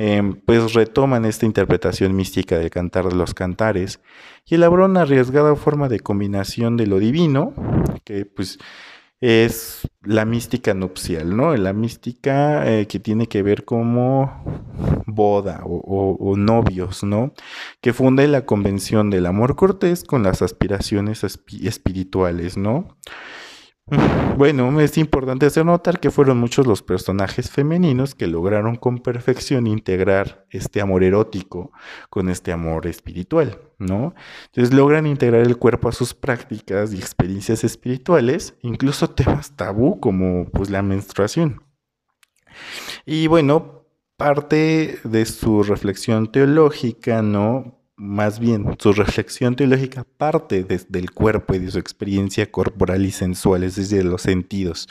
Em, 0.04 0.34
pues 0.34 0.74
retoman 0.74 1.26
esta 1.26 1.46
interpretación 1.46 2.16
mística 2.16 2.58
del 2.58 2.72
cantar 2.72 3.08
de 3.08 3.14
los 3.14 3.36
cantares 3.36 4.00
y 4.48 4.56
elaboran 4.56 4.90
una 4.90 5.02
arriesgada 5.02 5.56
forma 5.56 5.90
de 5.90 6.00
combinación 6.00 6.76
de 6.76 6.88
lo 6.88 6.98
divino, 6.98 7.54
que 8.04 8.26
pues 8.26 8.58
es 9.20 9.88
la 10.02 10.26
mística 10.26 10.74
nupcial, 10.74 11.38
¿no? 11.38 11.56
La 11.56 11.74
mística 11.74 12.68
eh, 12.68 12.88
que 12.88 13.00
tiene 13.00 13.28
que 13.28 13.44
ver 13.44 13.64
como 13.64 14.44
boda 15.06 15.62
o, 15.66 16.36
novios, 16.36 17.04
¿no? 17.04 17.36
Que 17.80 17.94
funde 17.94 18.28
la 18.28 18.48
convención 18.48 19.12
del 19.12 19.28
amor 19.28 19.56
cortés 19.56 20.04
con 20.04 20.24
las 20.24 20.42
aspiraciones 20.42 21.24
espirituales, 21.24 22.58
¿no? 22.58 22.98
Bueno, 24.38 24.80
es 24.80 24.98
importante 24.98 25.46
hacer 25.46 25.66
notar 25.66 26.00
que 26.00 26.10
fueron 26.10 26.40
muchos 26.40 26.66
los 26.66 26.82
personajes 26.82 27.52
femeninos 27.52 28.16
que 28.16 28.28
lograron 28.28 28.76
con 28.76 29.00
perfección 29.00 29.68
integrar 29.68 30.46
este 30.50 30.82
amor 30.82 31.04
erótico 31.04 31.72
con 32.10 32.30
este 32.30 32.52
amor 32.52 32.88
espiritual, 32.88 33.60
¿no? 33.78 34.16
Entonces 34.48 34.74
logran 34.74 35.06
integrar 35.06 35.42
el 35.42 35.58
cuerpo 35.58 35.90
a 35.90 35.92
sus 35.92 36.14
prácticas 36.14 36.94
y 36.94 36.98
experiencias 36.98 37.64
espirituales, 37.64 38.56
incluso 38.62 39.10
temas 39.10 39.56
tabú 39.56 40.00
como 40.00 40.46
pues 40.46 40.70
la 40.70 40.82
menstruación. 40.82 41.62
Y 43.06 43.28
bueno, 43.28 43.86
parte 44.18 45.00
de 45.04 45.26
su 45.26 45.64
reflexión 45.64 46.32
teológica, 46.32 47.22
¿no? 47.22 47.81
Más 48.02 48.40
bien 48.40 48.76
su 48.80 48.94
reflexión 48.94 49.56
teológica 49.56 50.04
parte 50.18 50.64
desde 50.64 50.98
el 50.98 51.12
cuerpo 51.12 51.54
y 51.54 51.60
de 51.60 51.70
su 51.70 51.78
experiencia 51.78 52.52
corporal 52.52 53.06
y 53.06 53.12
sensual, 53.12 53.64
es 53.64 53.76
decir, 53.76 54.00
de 54.00 54.10
los 54.10 54.24
sentidos. 54.24 54.88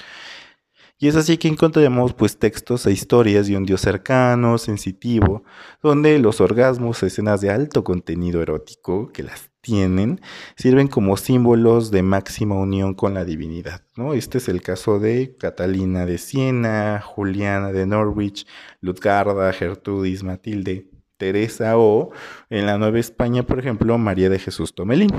Y 0.97 1.09
es 1.09 1.17
así 1.17 1.37
que 1.37 1.49
encontramos 1.49 2.14
pues 2.14 2.38
textos 2.38 2.87
e 2.87 2.93
historias 2.93 3.49
de 3.49 3.57
un 3.57 3.64
Dios 3.64 3.81
cercano, 3.81 4.59
sensitivo, 4.59 5.43
donde 5.83 6.19
los 6.21 6.40
orgasmos, 6.40 7.02
escenas 7.02 7.40
de 7.40 7.50
alto 7.50 7.83
contenido 7.83 8.43
erótico 8.43 9.11
que 9.11 9.25
las 9.25 9.50
tienen, 9.61 10.21
sirven 10.57 10.87
como 10.87 11.17
símbolos 11.17 11.90
de 11.90 12.02
máxima 12.02 12.55
unión 12.55 12.95
con 12.95 13.14
la 13.14 13.25
divinidad. 13.25 13.83
¿no? 13.97 14.14
Este 14.14 14.38
es 14.38 14.49
el 14.49 14.62
caso 14.62 15.00
de 15.00 15.37
Catalina 15.37 16.07
de 16.07 16.19
Siena, 16.19 17.00
Juliana 17.00 17.73
de 17.73 17.87
Norwich, 17.87 18.47
Lutgarda, 18.81 19.52
Gertrudis, 19.52 20.23
Matilde, 20.23 20.87
Teresa 21.21 21.77
o 21.77 22.11
en 22.49 22.65
la 22.67 22.79
Nueva 22.79 22.99
España, 22.99 23.45
por 23.45 23.59
ejemplo, 23.59 23.97
María 23.99 24.31
de 24.31 24.39
Jesús 24.39 24.75
Tomelín. 24.75 25.11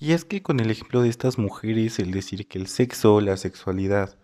Y 0.00 0.12
es 0.12 0.24
que 0.24 0.42
con 0.42 0.58
el 0.58 0.70
ejemplo 0.70 1.00
de 1.00 1.08
estas 1.08 1.38
mujeres, 1.38 2.00
el 2.00 2.10
decir 2.10 2.48
que 2.48 2.58
el 2.58 2.66
sexo, 2.66 3.20
la 3.20 3.36
sexualidad 3.36 4.18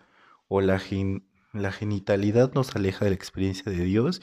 o 0.49 0.59
la, 0.61 0.77
genitalidad 0.79 2.53
nos 2.53 2.75
aleja 2.75 3.05
de 3.05 3.11
la 3.11 3.15
experiencia 3.15 3.71
de 3.71 3.83
Dios, 3.83 4.21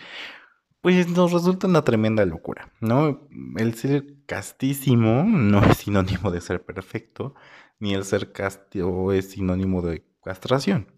pues 0.82 1.08
nos 1.08 1.32
resulta 1.32 1.66
una 1.66 1.82
tremenda 1.82 2.26
locura, 2.26 2.70
¿no? 2.80 3.26
El 3.56 3.74
ser 3.74 4.04
castísimo 4.26 5.24
no 5.24 5.64
es 5.64 5.78
sinónimo 5.78 6.30
de 6.30 6.40
ser 6.42 6.62
perfecto, 6.62 7.34
ni 7.78 7.94
el 7.94 8.04
ser 8.04 8.32
casto 8.32 9.12
es 9.12 9.30
sinónimo 9.30 9.80
de 9.80 10.04
castración 10.22 10.88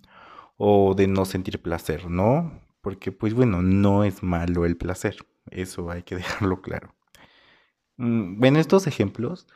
o 0.57 0.95
de 0.95 1.07
no 1.07 1.25
sentir 1.25 1.63
placer, 1.63 2.11
¿no? 2.11 2.61
Porque 2.81 3.13
pues 3.13 3.33
bueno, 3.35 3.63
no 3.63 4.05
es 4.05 4.23
malo 4.23 4.67
el 4.67 4.77
placer. 4.77 5.17
Eso 5.51 5.91
hay 5.91 6.03
que 6.03 6.17
dejarlo 6.17 6.61
claro. 6.63 6.95
Mm, 7.97 8.39
bueno, 8.41 8.59
estos 8.59 8.87
ejemplos, 8.87 9.47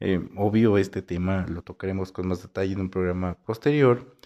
eh, 0.00 0.20
obvio 0.36 0.78
este 0.78 1.02
tema 1.02 1.46
lo 1.48 1.62
tocaremos 1.62 2.12
con 2.12 2.28
más 2.28 2.42
detalle 2.42 2.72
en 2.74 2.80
un 2.80 2.90
programa 2.90 3.34
posterior, 3.44 4.16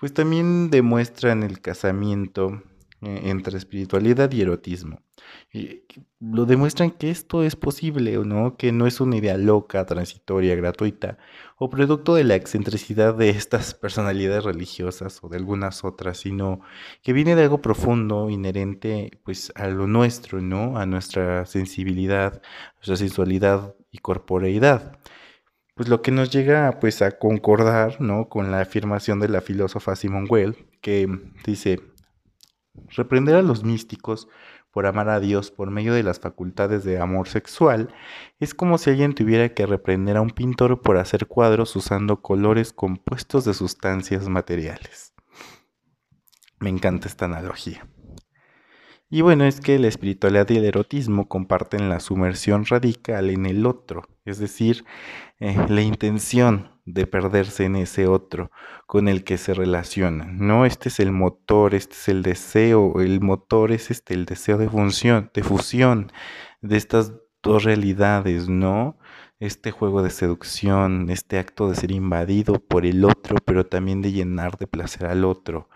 pues 0.00 0.12
también 0.14 0.70
demuestran 0.70 1.42
el 1.42 1.60
casamiento 1.60 2.62
entre 3.04 3.56
espiritualidad 3.58 4.30
y 4.32 4.42
erotismo. 4.42 5.00
Y 5.52 5.84
lo 6.20 6.46
demuestran 6.46 6.90
que 6.90 7.10
esto 7.10 7.42
es 7.42 7.56
posible, 7.56 8.18
¿no? 8.18 8.56
Que 8.56 8.72
no 8.72 8.86
es 8.86 9.00
una 9.00 9.16
idea 9.16 9.36
loca, 9.38 9.86
transitoria, 9.86 10.54
gratuita, 10.56 11.18
o 11.56 11.70
producto 11.70 12.14
de 12.14 12.24
la 12.24 12.34
excentricidad 12.34 13.14
de 13.14 13.30
estas 13.30 13.74
personalidades 13.80 14.44
religiosas 14.44 15.20
o 15.22 15.28
de 15.28 15.36
algunas 15.36 15.84
otras, 15.84 16.18
sino 16.18 16.60
que 17.02 17.12
viene 17.12 17.36
de 17.36 17.42
algo 17.42 17.62
profundo, 17.62 18.30
inherente, 18.30 19.20
pues, 19.24 19.52
a 19.54 19.68
lo 19.68 19.86
nuestro, 19.86 20.40
¿no? 20.40 20.78
A 20.78 20.86
nuestra 20.86 21.46
sensibilidad, 21.46 22.42
nuestra 22.76 22.96
sensualidad 22.96 23.74
y 23.90 23.98
corporeidad 23.98 24.98
pues 25.74 25.88
lo 25.88 26.02
que 26.02 26.12
nos 26.12 26.30
llega 26.30 26.78
pues 26.80 27.02
a 27.02 27.12
concordar, 27.18 28.00
¿no? 28.00 28.28
Con 28.28 28.50
la 28.50 28.60
afirmación 28.60 29.20
de 29.20 29.28
la 29.28 29.40
filósofa 29.40 29.96
Simone 29.96 30.28
Weil, 30.28 30.56
que 30.80 31.08
dice, 31.44 31.80
reprender 32.88 33.36
a 33.36 33.42
los 33.42 33.64
místicos 33.64 34.28
por 34.70 34.86
amar 34.86 35.08
a 35.08 35.20
Dios 35.20 35.52
por 35.52 35.70
medio 35.70 35.94
de 35.94 36.02
las 36.02 36.18
facultades 36.18 36.82
de 36.82 36.98
amor 36.98 37.28
sexual 37.28 37.94
es 38.40 38.54
como 38.54 38.76
si 38.76 38.90
alguien 38.90 39.14
tuviera 39.14 39.54
que 39.54 39.66
reprender 39.66 40.16
a 40.16 40.20
un 40.20 40.30
pintor 40.30 40.82
por 40.82 40.96
hacer 40.96 41.26
cuadros 41.26 41.76
usando 41.76 42.20
colores 42.22 42.72
compuestos 42.72 43.44
de 43.44 43.54
sustancias 43.54 44.28
materiales. 44.28 45.14
Me 46.58 46.70
encanta 46.70 47.06
esta 47.06 47.26
analogía. 47.26 47.86
Y 49.10 49.20
bueno, 49.20 49.44
es 49.44 49.60
que 49.60 49.78
la 49.78 49.86
espiritualidad 49.86 50.48
y 50.50 50.56
el 50.56 50.64
erotismo 50.64 51.28
comparten 51.28 51.88
la 51.88 52.00
sumersión 52.00 52.64
radical 52.64 53.30
en 53.30 53.46
el 53.46 53.66
otro, 53.66 54.08
es 54.24 54.38
decir, 54.38 54.84
eh, 55.38 55.56
la 55.68 55.82
intención 55.82 56.73
de 56.84 57.06
perderse 57.06 57.64
en 57.64 57.76
ese 57.76 58.06
otro 58.06 58.50
con 58.86 59.08
el 59.08 59.24
que 59.24 59.38
se 59.38 59.54
relacionan. 59.54 60.38
No, 60.38 60.66
este 60.66 60.88
es 60.88 61.00
el 61.00 61.12
motor, 61.12 61.74
este 61.74 61.94
es 61.94 62.08
el 62.08 62.22
deseo, 62.22 63.00
el 63.00 63.20
motor 63.20 63.72
es 63.72 63.90
este 63.90 64.14
el 64.14 64.26
deseo 64.26 64.58
de 64.58 64.64
de 64.66 65.42
fusión 65.42 66.12
de 66.60 66.76
estas 66.76 67.12
dos 67.42 67.64
realidades, 67.64 68.48
¿no? 68.48 68.98
Este 69.40 69.70
juego 69.70 70.02
de 70.02 70.10
seducción, 70.10 71.10
este 71.10 71.38
acto 71.38 71.68
de 71.68 71.76
ser 71.76 71.90
invadido 71.90 72.60
por 72.60 72.86
el 72.86 73.04
otro, 73.04 73.36
pero 73.44 73.66
también 73.66 74.00
de 74.02 74.12
llenar 74.12 74.56
de 74.56 74.66
placer 74.66 75.06
al 75.06 75.24
otro 75.24 75.68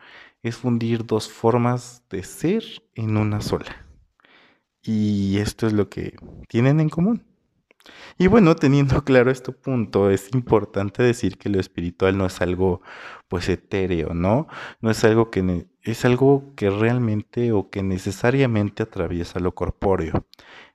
es 0.42 0.56
fundir 0.56 1.04
dos 1.04 1.28
formas 1.28 2.04
de 2.10 2.22
ser 2.22 2.64
en 2.94 3.16
una 3.16 3.40
sola. 3.40 3.86
Y 4.82 5.38
esto 5.38 5.66
es 5.66 5.72
lo 5.72 5.88
que 5.88 6.16
tienen 6.48 6.80
en 6.80 6.88
común. 6.88 7.27
Y 8.18 8.26
bueno, 8.26 8.56
teniendo 8.56 9.02
claro 9.04 9.30
este 9.30 9.52
punto, 9.52 10.10
es 10.10 10.28
importante 10.34 11.02
decir 11.02 11.38
que 11.38 11.48
lo 11.48 11.60
espiritual 11.60 12.16
no 12.18 12.26
es 12.26 12.40
algo 12.40 12.82
pues 13.28 13.48
etéreo, 13.48 14.14
¿no? 14.14 14.48
No 14.80 14.90
es 14.90 15.04
algo 15.04 15.30
que 15.30 15.66
es 15.82 16.04
algo 16.04 16.52
que 16.56 16.70
realmente 16.70 17.52
o 17.52 17.70
que 17.70 17.82
necesariamente 17.82 18.82
atraviesa 18.82 19.40
lo 19.40 19.54
corpóreo. 19.54 20.26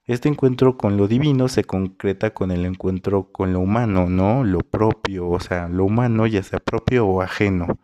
Este 0.05 0.27
encuentro 0.27 0.77
con 0.77 0.97
lo 0.97 1.07
divino 1.07 1.47
se 1.47 1.63
concreta 1.63 2.33
con 2.33 2.51
el 2.51 2.65
encuentro 2.65 3.31
con 3.31 3.53
lo 3.53 3.59
humano, 3.61 4.09
¿no? 4.09 4.43
Lo 4.43 4.59
propio, 4.59 5.29
o 5.29 5.39
sea, 5.39 5.69
lo 5.69 5.85
humano 5.85 6.27
ya 6.27 6.43
sea 6.43 6.59
propio 6.59 7.07
o 7.07 7.21
ajeno. 7.21 7.79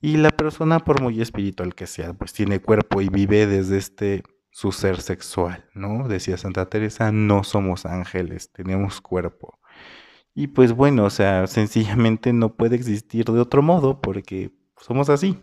Y 0.00 0.18
la 0.18 0.30
persona, 0.30 0.80
por 0.80 1.02
muy 1.02 1.20
espiritual 1.20 1.74
que 1.74 1.86
sea, 1.86 2.12
pues 2.14 2.32
tiene 2.32 2.60
cuerpo 2.60 3.00
y 3.00 3.08
vive 3.08 3.46
desde 3.46 3.78
este 3.78 4.22
su 4.58 4.72
ser 4.72 5.00
sexual, 5.00 5.64
¿no? 5.72 6.08
Decía 6.08 6.36
Santa 6.36 6.68
Teresa, 6.68 7.12
no 7.12 7.44
somos 7.44 7.86
ángeles, 7.86 8.50
tenemos 8.50 9.00
cuerpo. 9.00 9.60
Y 10.34 10.48
pues 10.48 10.72
bueno, 10.72 11.04
o 11.04 11.10
sea, 11.10 11.46
sencillamente 11.46 12.32
no 12.32 12.56
puede 12.56 12.74
existir 12.74 13.24
de 13.26 13.38
otro 13.38 13.62
modo 13.62 14.00
porque 14.00 14.50
somos 14.76 15.10
así. 15.10 15.38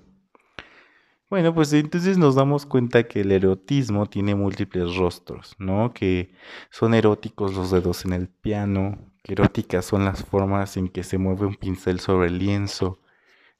Bueno, 1.29 1.55
pues 1.55 1.71
entonces 1.71 2.17
nos 2.17 2.35
damos 2.35 2.65
cuenta 2.65 3.03
que 3.07 3.21
el 3.21 3.31
erotismo 3.31 4.05
tiene 4.07 4.35
múltiples 4.35 4.97
rostros, 4.97 5.55
¿no? 5.59 5.93
Que 5.93 6.35
son 6.69 6.93
eróticos 6.93 7.53
los 7.53 7.71
dedos 7.71 8.03
en 8.03 8.11
el 8.11 8.27
piano, 8.27 9.13
que 9.23 9.31
eróticas 9.31 9.85
son 9.85 10.03
las 10.03 10.25
formas 10.25 10.75
en 10.75 10.89
que 10.89 11.03
se 11.03 11.17
mueve 11.17 11.45
un 11.45 11.55
pincel 11.55 12.01
sobre 12.01 12.27
el 12.27 12.37
lienzo, 12.37 12.99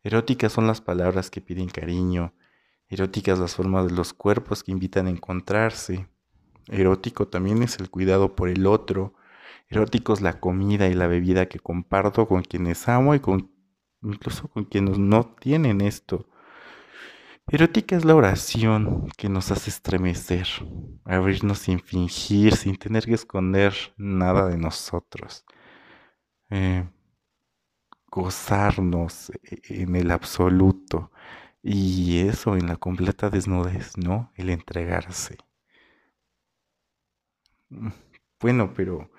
Eróticas 0.05 0.53
son 0.53 0.67
las 0.67 0.81
palabras 0.81 1.31
que 1.31 1.41
piden 1.41 1.67
cariño, 1.67 2.35
eróticas 2.95 3.39
las 3.39 3.55
formas 3.55 3.87
de 3.87 3.93
los 3.93 4.13
cuerpos 4.13 4.63
que 4.63 4.71
invitan 4.71 5.07
a 5.07 5.11
encontrarse. 5.11 6.07
Erótico 6.67 7.27
también 7.27 7.61
es 7.61 7.79
el 7.79 7.89
cuidado 7.89 8.35
por 8.35 8.49
el 8.49 8.65
otro. 8.65 9.13
Erótico 9.69 10.13
es 10.13 10.21
la 10.21 10.39
comida 10.39 10.87
y 10.87 10.93
la 10.93 11.07
bebida 11.07 11.47
que 11.47 11.59
comparto 11.59 12.27
con 12.27 12.41
quienes 12.41 12.87
amo 12.87 13.13
y 13.13 13.19
con 13.19 13.51
incluso 14.01 14.47
con 14.47 14.65
quienes 14.65 14.97
no 14.97 15.25
tienen 15.25 15.81
esto. 15.81 16.27
Erótica 17.47 17.95
es 17.95 18.05
la 18.05 18.15
oración 18.15 19.07
que 19.17 19.29
nos 19.29 19.51
hace 19.51 19.69
estremecer, 19.69 20.47
abrirnos 21.03 21.59
sin 21.59 21.79
fingir, 21.79 22.55
sin 22.55 22.75
tener 22.75 23.05
que 23.05 23.13
esconder 23.13 23.75
nada 23.97 24.47
de 24.47 24.57
nosotros. 24.57 25.45
Eh, 26.49 26.87
gozarnos 28.07 29.31
e-, 29.43 29.83
en 29.83 29.95
el 29.95 30.09
absoluto 30.11 31.11
y 31.67 32.19
eso 32.19 32.55
en 32.55 32.67
la 32.67 32.75
completa 32.75 33.31
desnudez, 33.31 33.97
¿no? 33.97 34.31
El 34.35 34.51
entregarse. 34.51 35.37
Mm, 37.69 37.89
bueno, 38.39 38.73
pero 38.75 39.09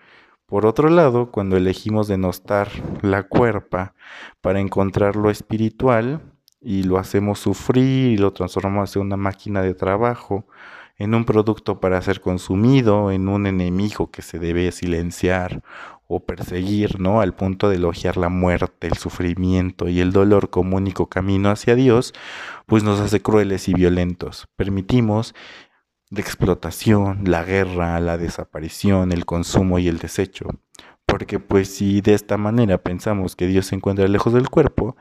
por 0.47 0.65
otro 0.65 0.89
lado, 0.89 1.33
cuando 1.33 1.57
elegimos 1.57 2.07
denostar 2.07 2.69
la 3.03 3.25
cuerpa 3.25 3.95
para 4.41 4.61
encontrar 4.61 5.17
lo 5.17 5.29
espiritual 5.29 6.23
y 6.61 6.85
lo 6.85 6.99
hacemos 6.99 7.41
sufrir 7.41 8.13
y 8.13 8.17
lo 8.17 8.33
transformamos 8.33 8.95
en 8.95 9.03
una 9.03 9.17
máquina 9.17 9.61
de 9.61 9.75
trabajo, 9.75 10.47
en 10.99 11.17
un 11.17 11.25
producto 11.25 11.81
para 11.81 12.01
ser 12.01 12.21
consumido, 12.21 13.11
en 13.11 13.29
un 13.29 13.47
enemigo 13.49 14.13
que 14.13 14.23
se 14.23 14.39
debe 14.39 14.71
silenciar 14.71 15.65
o 16.09 16.25
perseguir, 16.25 17.01
¿no? 17.01 17.21
Al 17.21 17.35
punto 17.35 17.69
de 17.69 17.77
elogiar 17.77 18.17
la 18.17 18.29
muerte, 18.29 18.87
el 18.87 18.97
sufrimiento 18.97 19.89
y 19.89 20.01
el 20.01 20.13
dolor 20.13 20.51
como 20.51 20.77
único 20.77 21.09
camino 21.09 21.51
hacia 21.51 21.75
Dios, 21.75 22.15
pues 22.67 22.85
nos 22.85 23.01
hace 23.01 23.21
crueles 23.21 23.69
y 23.69 23.75
violentos. 23.75 24.49
Permitimos 24.57 25.35
la 26.11 26.21
explotación, 26.21 27.23
la 27.25 27.43
guerra, 27.43 27.99
la 28.01 28.19
desaparición, 28.19 29.13
el 29.13 29.25
consumo 29.25 29.79
y 29.79 29.89
el 29.89 29.99
desecho. 29.99 30.47
Porque 31.05 31.39
pues 31.41 31.75
si 31.75 32.01
de 32.01 32.15
esta 32.15 32.37
manera 32.37 32.79
pensamos 32.79 33.37
que 33.37 33.47
Dios 33.47 33.67
se 33.67 33.77
encuentra 33.77 34.07
lejos 34.07 34.33
del 34.33 34.49
cuerpo, 34.49 34.97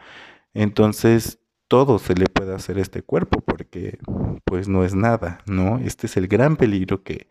entonces 0.53 1.39
todo 1.67 1.99
se 1.99 2.13
le 2.15 2.27
puede 2.27 2.53
hacer 2.53 2.77
a 2.77 2.81
este 2.81 3.01
cuerpo 3.01 3.41
porque 3.41 3.99
pues 4.45 4.67
no 4.67 4.83
es 4.83 4.93
nada, 4.95 5.39
¿no? 5.47 5.79
Este 5.79 6.07
es 6.07 6.17
el 6.17 6.27
gran 6.27 6.57
peligro 6.57 7.03
que, 7.03 7.27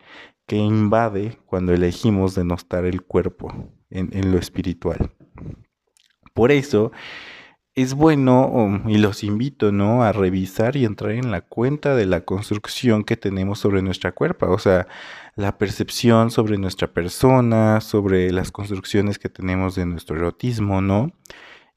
que 0.47 0.57
invade 0.57 1.39
cuando 1.47 1.73
elegimos 1.73 2.35
denostar 2.35 2.85
el 2.85 3.03
cuerpo 3.03 3.73
en, 3.91 4.11
en 4.13 4.33
lo 4.33 4.39
espiritual. 4.39 5.13
Por 6.35 6.51
eso 6.51 6.93
es 7.75 7.95
bueno, 7.95 8.47
um, 8.47 8.89
y 8.89 8.99
los 8.99 9.25
invito, 9.25 9.73
¿no? 9.73 10.05
A 10.05 10.13
revisar 10.13 10.77
y 10.77 10.85
entrar 10.85 11.13
en 11.13 11.31
la 11.31 11.41
cuenta 11.41 11.97
de 11.97 12.07
la 12.07 12.25
construcción 12.25 13.03
que 13.03 13.17
tenemos 13.17 13.59
sobre 13.59 13.83
nuestra 13.83 14.13
cuerpo, 14.13 14.47
o 14.51 14.59
sea, 14.59 14.87
la 15.35 15.59
percepción 15.59 16.31
sobre 16.31 16.57
nuestra 16.57 16.93
persona, 16.93 17.81
sobre 17.81 18.31
las 18.31 18.53
construcciones 18.53 19.19
que 19.19 19.29
tenemos 19.29 19.75
de 19.75 19.87
nuestro 19.87 20.17
erotismo, 20.17 20.81
¿no? 20.81 21.13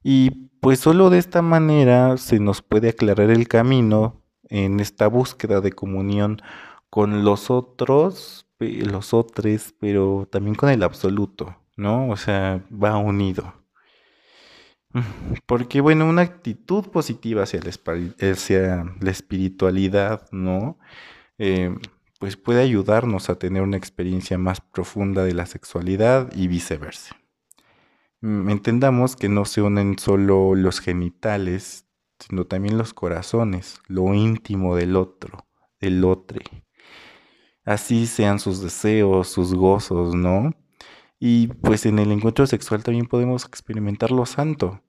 Y 0.04 0.50
pues 0.62 0.80
solo 0.80 1.10
de 1.10 1.18
esta 1.18 1.42
manera 1.42 2.18
se 2.18 2.40
nos 2.40 2.62
puede 2.62 2.90
aclarar 2.90 3.32
el 3.32 3.48
camino 3.48 4.24
en 4.50 4.80
esta 4.80 5.08
búsqueda 5.08 5.62
de 5.62 5.72
comunión 5.72 6.42
con 6.90 7.24
los 7.26 7.50
otros, 7.50 8.47
los 8.60 9.14
otros, 9.14 9.74
pero 9.80 10.28
también 10.32 10.56
con 10.56 10.70
el 10.70 10.84
absoluto, 10.84 11.56
¿no? 11.76 12.10
O 12.10 12.18
sea, 12.18 12.66
va 12.72 12.98
unido. 12.98 13.54
Porque, 15.46 15.82
bueno, 15.82 16.08
una 16.08 16.24
actitud 16.24 16.86
positiva 16.86 17.44
hacia 17.44 17.60
la, 17.62 19.12
espiritualidad, 19.12 20.28
¿no? 20.32 20.80
Eh, 21.38 21.76
pues 22.20 22.36
puede 22.36 22.62
ayudarnos 22.62 23.30
a 23.30 23.38
tener 23.38 23.62
una 23.62 23.78
experiencia 23.78 24.38
más 24.38 24.62
profunda 24.62 25.24
de 25.24 25.34
la 25.34 25.46
sexualidad 25.46 26.32
y 26.36 26.48
viceversa. 26.48 27.16
Mm, 28.22 28.50
entendamos 28.50 29.16
que 29.16 29.30
no 29.30 29.46
se 29.46 29.62
unen 29.62 30.00
solo 30.00 30.56
los 30.56 30.80
genitales, 30.80 31.86
sino 32.20 32.46
también 32.46 32.78
los 32.78 32.94
corazones, 32.94 33.80
lo 33.88 34.14
íntimo 34.14 34.76
del 34.76 34.96
otro, 34.96 35.46
del 35.80 36.04
otro. 36.04 36.40
Así 37.68 38.08
sean 38.08 38.40
sus 38.40 38.62
deseos, 38.62 39.28
sus 39.28 39.54
gozos, 39.54 40.16
¿no? 40.16 40.54
Y 41.20 41.48
pues 41.50 41.86
en 41.86 42.00
el 42.00 42.14
encuentro 42.14 42.48
sexual 42.48 42.82
también 42.84 43.08
podemos 43.08 43.46
experimentar 43.46 44.10
lo 44.12 44.26
santo. 44.26 44.82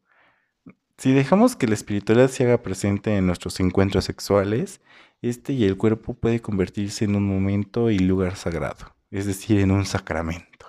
Si 0.97 1.12
dejamos 1.12 1.57
que 1.57 1.67
la 1.67 1.75
espiritualidad 1.75 2.29
se 2.31 2.45
haga 2.45 2.62
presente 2.62 3.17
en 3.17 3.27
nuestros 3.27 3.59
encuentros 3.61 4.05
sexuales, 4.05 4.81
este 5.23 5.53
y 5.55 5.64
el 5.64 5.77
cuerpo 5.77 6.14
puede 6.14 6.41
convertirse 6.41 7.05
en 7.05 7.17
un 7.17 7.27
momento 7.27 7.91
y 7.91 7.99
lugar 7.99 8.37
sagrado, 8.37 8.95
es 9.11 9.27
decir, 9.27 9.59
en 9.61 9.73
un 9.73 9.85
sacramento. 9.85 10.67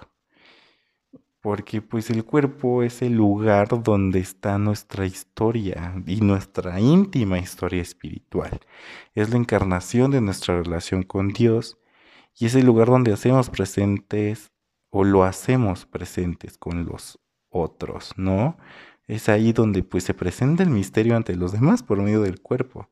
porque 1.42 1.82
pues 1.82 2.10
el 2.10 2.26
cuerpo 2.26 2.84
es 2.84 3.02
el 3.02 3.14
lugar 3.14 3.82
donde 3.84 4.20
está 4.20 4.58
nuestra 4.58 5.06
historia 5.06 6.02
y 6.06 6.22
nuestra 6.22 6.80
íntima 6.80 7.40
historia 7.40 7.82
espiritual. 7.82 8.60
Es 9.16 9.30
la 9.30 9.38
encarnación 9.38 10.12
de 10.12 10.22
nuestra 10.22 10.62
relación 10.62 11.04
con 11.04 11.30
Dios 11.30 11.78
y 12.40 12.46
es 12.46 12.56
el 12.56 12.66
lugar 12.66 12.88
donde 12.88 13.12
hacemos 13.12 13.50
presentes 13.50 14.52
o 14.90 15.04
lo 15.04 15.24
hacemos 15.24 15.86
presentes 15.86 16.58
con 16.58 16.86
los 16.86 17.20
otros, 17.50 18.14
¿no? 18.16 18.58
Es 19.08 19.28
ahí 19.28 19.52
donde 19.52 19.84
pues 19.84 20.06
se 20.06 20.14
presenta 20.14 20.64
el 20.64 20.70
misterio 20.70 21.16
ante 21.16 21.36
los 21.36 21.52
demás 21.52 21.84
por 21.84 22.02
medio 22.02 22.22
del 22.22 22.42
cuerpo. 22.42 22.90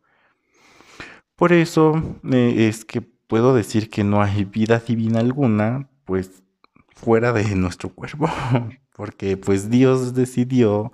Por 1.36 1.53
eso 1.53 2.19
eh, 2.31 2.67
es 2.67 2.83
que 2.83 3.01
puedo 3.01 3.55
decir 3.55 3.89
que 3.89 4.03
no 4.03 4.21
hay 4.21 4.43
vida 4.43 4.79
divina 4.79 5.19
alguna, 5.19 5.89
pues 6.03 6.43
fuera 6.89 7.31
de 7.31 7.55
nuestro 7.55 7.89
cuerpo, 7.89 8.29
porque 8.95 9.38
pues 9.38 9.69
Dios 9.69 10.13
decidió 10.13 10.91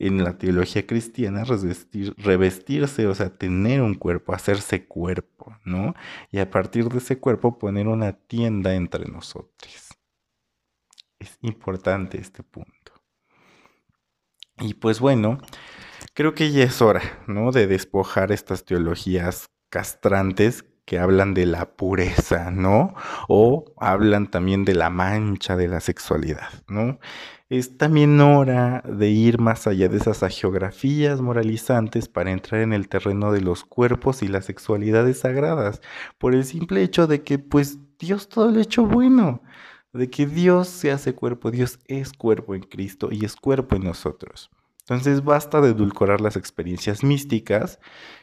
en 0.00 0.24
la 0.24 0.38
teología 0.38 0.86
cristiana 0.86 1.44
revestirse, 1.44 3.06
o 3.06 3.14
sea, 3.14 3.36
tener 3.36 3.82
un 3.82 3.94
cuerpo, 3.94 4.32
hacerse 4.32 4.86
cuerpo, 4.86 5.54
¿no? 5.64 5.94
Y 6.32 6.38
a 6.38 6.50
partir 6.50 6.88
de 6.88 6.98
ese 6.98 7.18
cuerpo 7.18 7.58
poner 7.58 7.86
una 7.86 8.14
tienda 8.14 8.74
entre 8.74 9.04
nosotros. 9.04 9.90
Es 11.18 11.36
importante 11.42 12.18
este 12.18 12.42
punto. 12.42 12.92
Y 14.58 14.72
pues 14.74 15.00
bueno, 15.00 15.36
creo 16.14 16.34
que 16.34 16.50
ya 16.50 16.64
es 16.64 16.80
hora, 16.80 17.02
¿no? 17.26 17.52
De 17.52 17.66
despojar 17.66 18.32
estas 18.32 18.64
teologías 18.64 19.50
castrantes 19.68 20.64
que 20.90 20.98
hablan 20.98 21.34
de 21.34 21.46
la 21.46 21.70
pureza, 21.76 22.50
¿no? 22.50 22.96
O 23.28 23.64
hablan 23.76 24.28
también 24.28 24.64
de 24.64 24.74
la 24.74 24.90
mancha 24.90 25.56
de 25.56 25.68
la 25.68 25.78
sexualidad, 25.78 26.48
¿no? 26.66 26.98
Es 27.48 27.78
también 27.78 28.20
hora 28.20 28.82
de 28.84 29.08
ir 29.08 29.38
más 29.38 29.68
allá 29.68 29.88
de 29.88 29.98
esas 29.98 30.18
geografías 30.36 31.20
moralizantes 31.20 32.08
para 32.08 32.32
entrar 32.32 32.62
en 32.62 32.72
el 32.72 32.88
terreno 32.88 33.30
de 33.30 33.40
los 33.40 33.62
cuerpos 33.62 34.24
y 34.24 34.26
las 34.26 34.46
sexualidades 34.46 35.20
sagradas, 35.20 35.80
por 36.18 36.34
el 36.34 36.44
simple 36.44 36.82
hecho 36.82 37.06
de 37.06 37.22
que 37.22 37.38
pues 37.38 37.78
Dios 38.00 38.28
todo 38.28 38.50
lo 38.50 38.58
hecho 38.58 38.84
bueno, 38.84 39.42
de 39.92 40.10
que 40.10 40.26
Dios 40.26 40.66
se 40.66 40.90
hace 40.90 41.14
cuerpo, 41.14 41.52
Dios 41.52 41.78
es 41.86 42.12
cuerpo 42.12 42.56
en 42.56 42.62
Cristo 42.62 43.10
y 43.12 43.24
es 43.24 43.36
cuerpo 43.36 43.76
en 43.76 43.84
nosotros. 43.84 44.50
Entonces 44.90 45.22
basta 45.22 45.60
de 45.60 45.68
edulcorar 45.68 46.20
las 46.20 46.34
experiencias 46.34 47.04
místicas, 47.04 47.78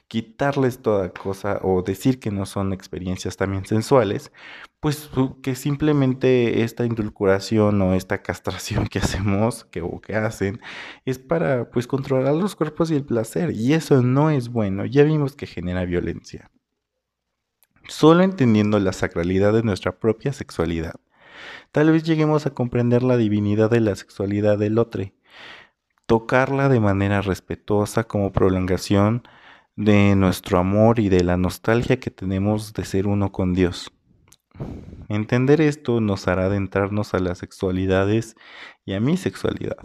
quitarles 0.10 0.82
toda 0.82 1.13
cosa 1.13 1.62
o 1.63 1.82
decir 1.82 2.19
que 2.19 2.30
no 2.30 2.45
son 2.45 2.73
experiencias 2.73 3.38
también 3.38 3.65
sensuales, 3.65 4.34
pues 4.82 5.10
que 5.41 5.56
simplemente 5.56 6.63
esta 6.63 6.86
indulcuración 6.86 7.82
o 7.82 7.93
esta 7.93 8.21
castración 8.21 8.88
que 8.88 8.99
hacemos, 8.99 9.63
que 9.63 9.82
o 9.82 10.01
que 10.01 10.17
hacen, 10.17 10.60
es 11.06 11.19
para 11.19 11.69
pues 11.71 11.88
controlar 11.88 12.36
los 12.36 12.58
cuerpos 12.58 12.91
y 12.91 12.95
el 12.95 13.06
placer 13.06 13.51
y 13.51 13.71
eso 13.71 14.01
no 14.01 14.30
es 14.30 14.49
bueno, 14.49 14.86
ya 14.86 15.03
vimos 15.03 15.38
que 15.38 15.47
genera 15.47 15.86
violencia. 15.86 16.51
Solo 17.88 18.23
entendiendo 18.23 18.77
la 18.82 18.91
sacralidad 18.91 19.53
de 19.53 19.63
nuestra 19.63 19.99
propia 19.99 20.34
sexualidad, 20.34 20.95
tal 21.71 21.93
vez 21.93 22.03
lleguemos 22.03 22.45
a 22.45 22.49
comprender 22.49 23.03
la 23.03 23.15
divinidad 23.15 23.69
de 23.69 23.80
la 23.80 23.95
sexualidad 23.95 24.58
del 24.58 24.80
otro 24.80 25.03
tocarla 26.07 26.69
de 26.69 26.79
manera 26.79 27.21
respetuosa 27.21 28.05
como 28.05 28.31
prolongación 28.31 29.27
de 29.75 30.15
nuestro 30.15 30.57
amor 30.57 30.99
y 30.99 31.09
de 31.09 31.23
la 31.23 31.37
nostalgia 31.37 31.99
que 31.99 32.09
tenemos 32.09 32.73
de 32.73 32.85
ser 32.85 33.07
uno 33.07 33.31
con 33.31 33.53
Dios. 33.53 33.91
Entender 35.09 35.61
esto 35.61 36.01
nos 36.01 36.27
hará 36.27 36.45
adentrarnos 36.45 37.13
a 37.13 37.19
las 37.19 37.37
sexualidades 37.37 38.35
y 38.85 38.93
a 38.93 38.99
mi 38.99 39.17
sexualidad 39.17 39.77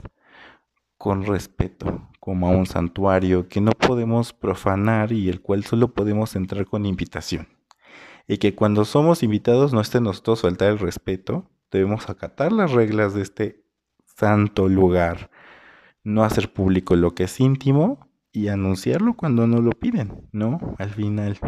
con 0.97 1.27
respeto, 1.27 2.09
como 2.21 2.47
a 2.47 2.51
un 2.51 2.67
santuario 2.67 3.49
que 3.49 3.61
no 3.61 3.73
podemos 3.73 4.33
profanar 4.33 5.11
y 5.11 5.29
el 5.29 5.41
cual 5.43 5.65
solo 5.65 5.93
podemos 5.93 6.37
entrar 6.37 6.65
con 6.65 6.87
invitación. 6.87 7.49
Y 8.29 8.39
que 8.39 8.55
cuando 8.55 8.85
somos 8.85 9.25
invitados 9.25 9.73
no 9.73 9.81
esté 9.81 10.01
nosotros 10.01 10.43
faltar 10.43 10.71
el 10.71 10.79
respeto, 10.79 11.51
debemos 11.73 12.09
acatar 12.09 12.53
las 12.53 12.71
reglas 12.71 13.15
de 13.15 13.23
este 13.23 13.65
santo 14.07 14.69
lugar 14.69 15.29
no 16.05 16.25
hacer 16.25 16.53
público 16.53 16.97
lo 16.97 17.15
que 17.15 17.25
es 17.25 17.41
íntimo 17.41 18.09
y 18.33 18.49
anunciarlo 18.49 19.15
cuando 19.15 19.47
no 19.47 19.61
lo 19.61 19.73
piden, 19.73 20.29
¿no? 20.33 20.59
Al 20.79 20.91
final. 20.91 21.39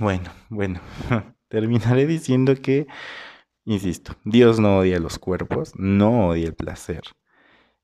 Bueno, 0.00 0.30
bueno, 0.48 0.80
terminaré 1.48 2.06
diciendo 2.06 2.54
que, 2.60 2.86
insisto, 3.64 4.16
Dios 4.24 4.58
no 4.58 4.78
odia 4.78 4.98
los 4.98 5.18
cuerpos, 5.18 5.72
no 5.76 6.28
odia 6.28 6.46
el 6.46 6.54
placer. 6.54 7.02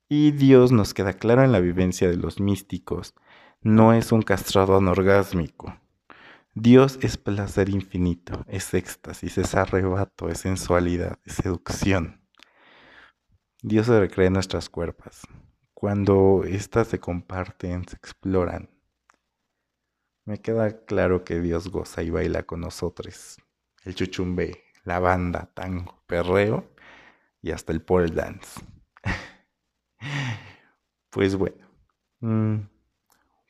Y 0.08 0.32
Dios 0.32 0.72
nos 0.72 0.94
queda 0.94 1.12
claro 1.12 1.44
en 1.44 1.52
la 1.52 1.60
vivencia 1.60 2.08
de 2.08 2.16
los 2.16 2.40
místicos, 2.40 3.14
no 3.60 3.92
es 3.92 4.12
un 4.12 4.22
castrado 4.22 4.76
anorgásmico. 4.76 5.76
Dios 6.54 6.98
es 7.00 7.16
placer 7.16 7.70
infinito, 7.70 8.44
es 8.46 8.74
éxtasis, 8.74 9.38
es 9.38 9.54
arrebato, 9.54 10.28
es 10.28 10.38
sensualidad, 10.40 11.18
es 11.24 11.34
seducción. 11.36 12.21
Dios 13.64 13.86
se 13.86 14.00
recrea 14.00 14.26
en 14.26 14.32
nuestras 14.32 14.68
cuerpos. 14.68 15.20
Cuando 15.72 16.42
éstas 16.44 16.88
se 16.88 16.98
comparten, 16.98 17.86
se 17.86 17.94
exploran. 17.94 18.68
Me 20.24 20.40
queda 20.40 20.84
claro 20.84 21.22
que 21.22 21.40
Dios 21.40 21.68
goza 21.68 22.02
y 22.02 22.10
baila 22.10 22.42
con 22.42 22.60
nosotros. 22.60 23.38
El 23.84 23.94
chuchumbe, 23.94 24.64
la 24.82 24.98
banda, 24.98 25.52
tango, 25.54 26.02
perreo 26.08 26.72
y 27.40 27.52
hasta 27.52 27.72
el 27.72 27.82
pole 27.82 28.10
dance. 28.10 28.60
pues 31.10 31.36
bueno, 31.36 31.64
mm, 32.18 32.56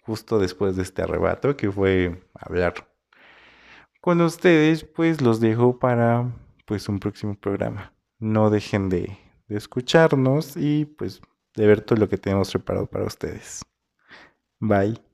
justo 0.02 0.38
después 0.38 0.76
de 0.76 0.82
este 0.82 1.00
arrebato 1.00 1.56
que 1.56 1.72
fue 1.72 2.28
hablar 2.34 2.74
con 4.02 4.20
ustedes, 4.20 4.84
pues 4.84 5.22
los 5.22 5.40
dejo 5.40 5.78
para 5.78 6.30
pues 6.66 6.86
un 6.90 7.00
próximo 7.00 7.34
programa. 7.34 7.94
No 8.18 8.50
dejen 8.50 8.90
de 8.90 9.21
de 9.52 9.58
escucharnos 9.58 10.56
y 10.56 10.84
pues 10.86 11.20
de 11.54 11.66
ver 11.66 11.82
todo 11.82 11.98
lo 11.98 12.08
que 12.08 12.18
tenemos 12.18 12.50
preparado 12.50 12.86
para 12.86 13.04
ustedes. 13.04 13.62
Bye. 14.60 15.11